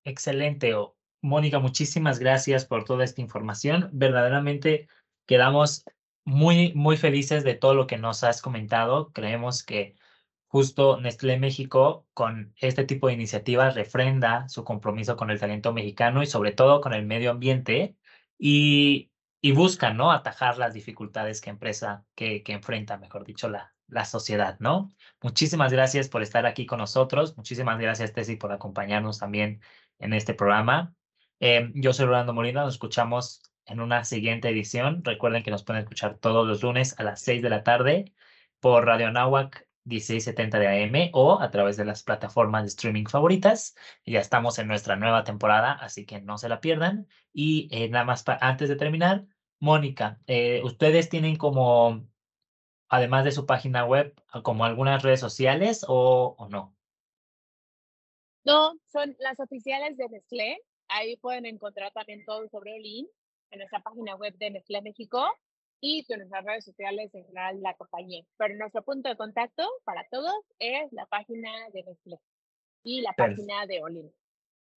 Excelente. 0.04 0.74
Mónica, 1.22 1.60
muchísimas 1.60 2.20
gracias 2.20 2.66
por 2.66 2.86
toda 2.86 3.04
esta 3.04 3.22
información. 3.22 3.90
Verdaderamente 3.92 4.88
quedamos 5.26 5.84
muy, 6.24 6.74
muy 6.74 6.98
felices 6.98 7.44
de 7.44 7.56
todo 7.56 7.74
lo 7.74 7.88
que 7.88 7.98
nos 7.98 8.24
has 8.24 8.42
comentado. 8.42 9.12
Creemos 9.12 9.64
que 9.64 9.96
justo 10.50 11.00
Nestlé 11.00 11.38
México 11.40 12.08
con 12.14 12.54
este 12.58 12.84
tipo 12.84 13.08
de 13.08 13.14
iniciativas 13.14 13.76
refrenda 13.76 14.50
su 14.50 14.64
compromiso 14.64 15.16
con 15.16 15.30
el 15.30 15.40
talento 15.40 15.74
mexicano 15.74 16.24
y 16.24 16.26
sobre 16.26 16.52
todo 16.52 16.82
con 16.82 16.94
el 16.94 17.06
medio 17.06 17.32
ambiente 17.32 17.96
y, 18.38 19.12
y 19.42 19.52
busca 19.52 19.94
¿no? 19.94 20.12
atajar 20.12 20.58
las 20.58 20.74
dificultades 20.74 21.40
que 21.40 21.52
empresa 21.52 22.06
que, 22.16 22.44
que 22.44 22.54
enfrenta, 22.54 22.98
mejor 22.98 23.26
dicho, 23.26 23.48
la, 23.48 23.76
la 23.88 24.06
sociedad, 24.06 24.58
¿no? 24.60 24.90
Muchísimas 25.22 25.72
gracias 25.72 26.10
por 26.10 26.24
estar 26.24 26.46
aquí 26.48 26.66
con 26.66 26.80
nosotros. 26.80 27.38
Muchísimas 27.38 27.80
gracias, 27.80 28.14
Tessy, 28.14 28.36
por 28.36 28.52
acompañarnos 28.52 29.20
también 29.20 29.62
en 30.00 30.14
este 30.14 30.34
programa. 30.34 30.96
Eh, 31.40 31.72
yo 31.76 31.94
soy 31.94 32.08
Rolando 32.08 32.34
Molina, 32.34 32.64
nos 32.64 32.74
escuchamos 32.74 33.44
en 33.66 33.82
una 33.82 34.04
siguiente 34.04 34.50
edición. 34.50 35.04
Recuerden 35.04 35.44
que 35.44 35.52
nos 35.52 35.64
pueden 35.64 35.84
escuchar 35.84 36.18
todos 36.18 36.48
los 36.48 36.64
lunes 36.64 36.96
a 37.00 37.04
las 37.04 37.22
6 37.22 37.44
de 37.44 37.50
la 37.50 37.64
tarde 37.64 38.14
por 38.60 38.86
Radio 38.86 39.08
Anáhuac 39.08 39.69
1670 39.90 40.60
de 40.60 40.68
AM 40.68 41.10
o 41.14 41.42
a 41.42 41.52
través 41.52 41.76
de 41.78 41.86
las 41.86 42.04
plataformas 42.04 42.64
de 42.64 42.70
streaming 42.70 43.06
favoritas. 43.06 43.76
Ya 44.06 44.20
estamos 44.20 44.60
en 44.60 44.68
nuestra 44.68 44.96
nueva 44.96 45.24
temporada, 45.24 45.74
así 45.74 46.06
que 46.06 46.22
no 46.22 46.38
se 46.38 46.50
la 46.50 46.62
pierdan. 46.62 47.08
Y 47.34 47.68
eh, 47.72 47.90
nada 47.90 48.06
más 48.06 48.24
antes 48.40 48.70
de 48.70 48.76
terminar, 48.76 49.26
Mónica, 49.60 50.22
eh, 50.28 50.62
ustedes 50.64 51.10
tienen 51.10 51.36
como, 51.36 52.08
además 52.88 53.26
de 53.26 53.32
su 53.32 53.46
página 53.46 53.86
web, 53.86 54.14
como 54.44 54.64
algunas 54.64 55.04
redes 55.04 55.20
sociales 55.20 55.84
o, 55.88 56.48
no? 56.50 56.76
No, 58.46 58.74
son 58.86 59.16
las 59.20 59.40
oficiales 59.40 59.98
de 59.98 60.08
Nestlé. 60.08 60.60
Ahí 60.88 61.18
pueden 61.18 61.46
encontrar 61.46 61.92
también 61.92 62.24
todo 62.26 62.48
sobre 62.48 62.74
Olin 62.74 63.08
en 63.52 63.60
nuestra 63.60 63.82
página 63.82 64.16
web 64.16 64.36
de 64.38 64.52
Nestlé 64.52 64.82
México 64.82 65.30
y 65.82 66.06
en 66.10 66.20
nuestras 66.20 66.46
redes 66.46 66.66
sociales 66.66 67.10
en 67.14 67.26
general 67.26 67.62
la 67.62 67.74
compañía. 67.76 68.24
Pero 68.38 68.56
nuestro 68.56 68.84
punto 68.84 69.10
de 69.10 69.16
contacto 69.16 69.68
para 69.84 70.08
todos 70.10 70.36
es 70.60 70.92
la 70.92 71.06
página 71.06 71.52
de 71.74 71.84
Nestlé 71.84 72.20
y 72.84 73.02
la 73.02 73.14
página 73.14 73.66
de 73.66 73.82
Olin. 73.82 74.12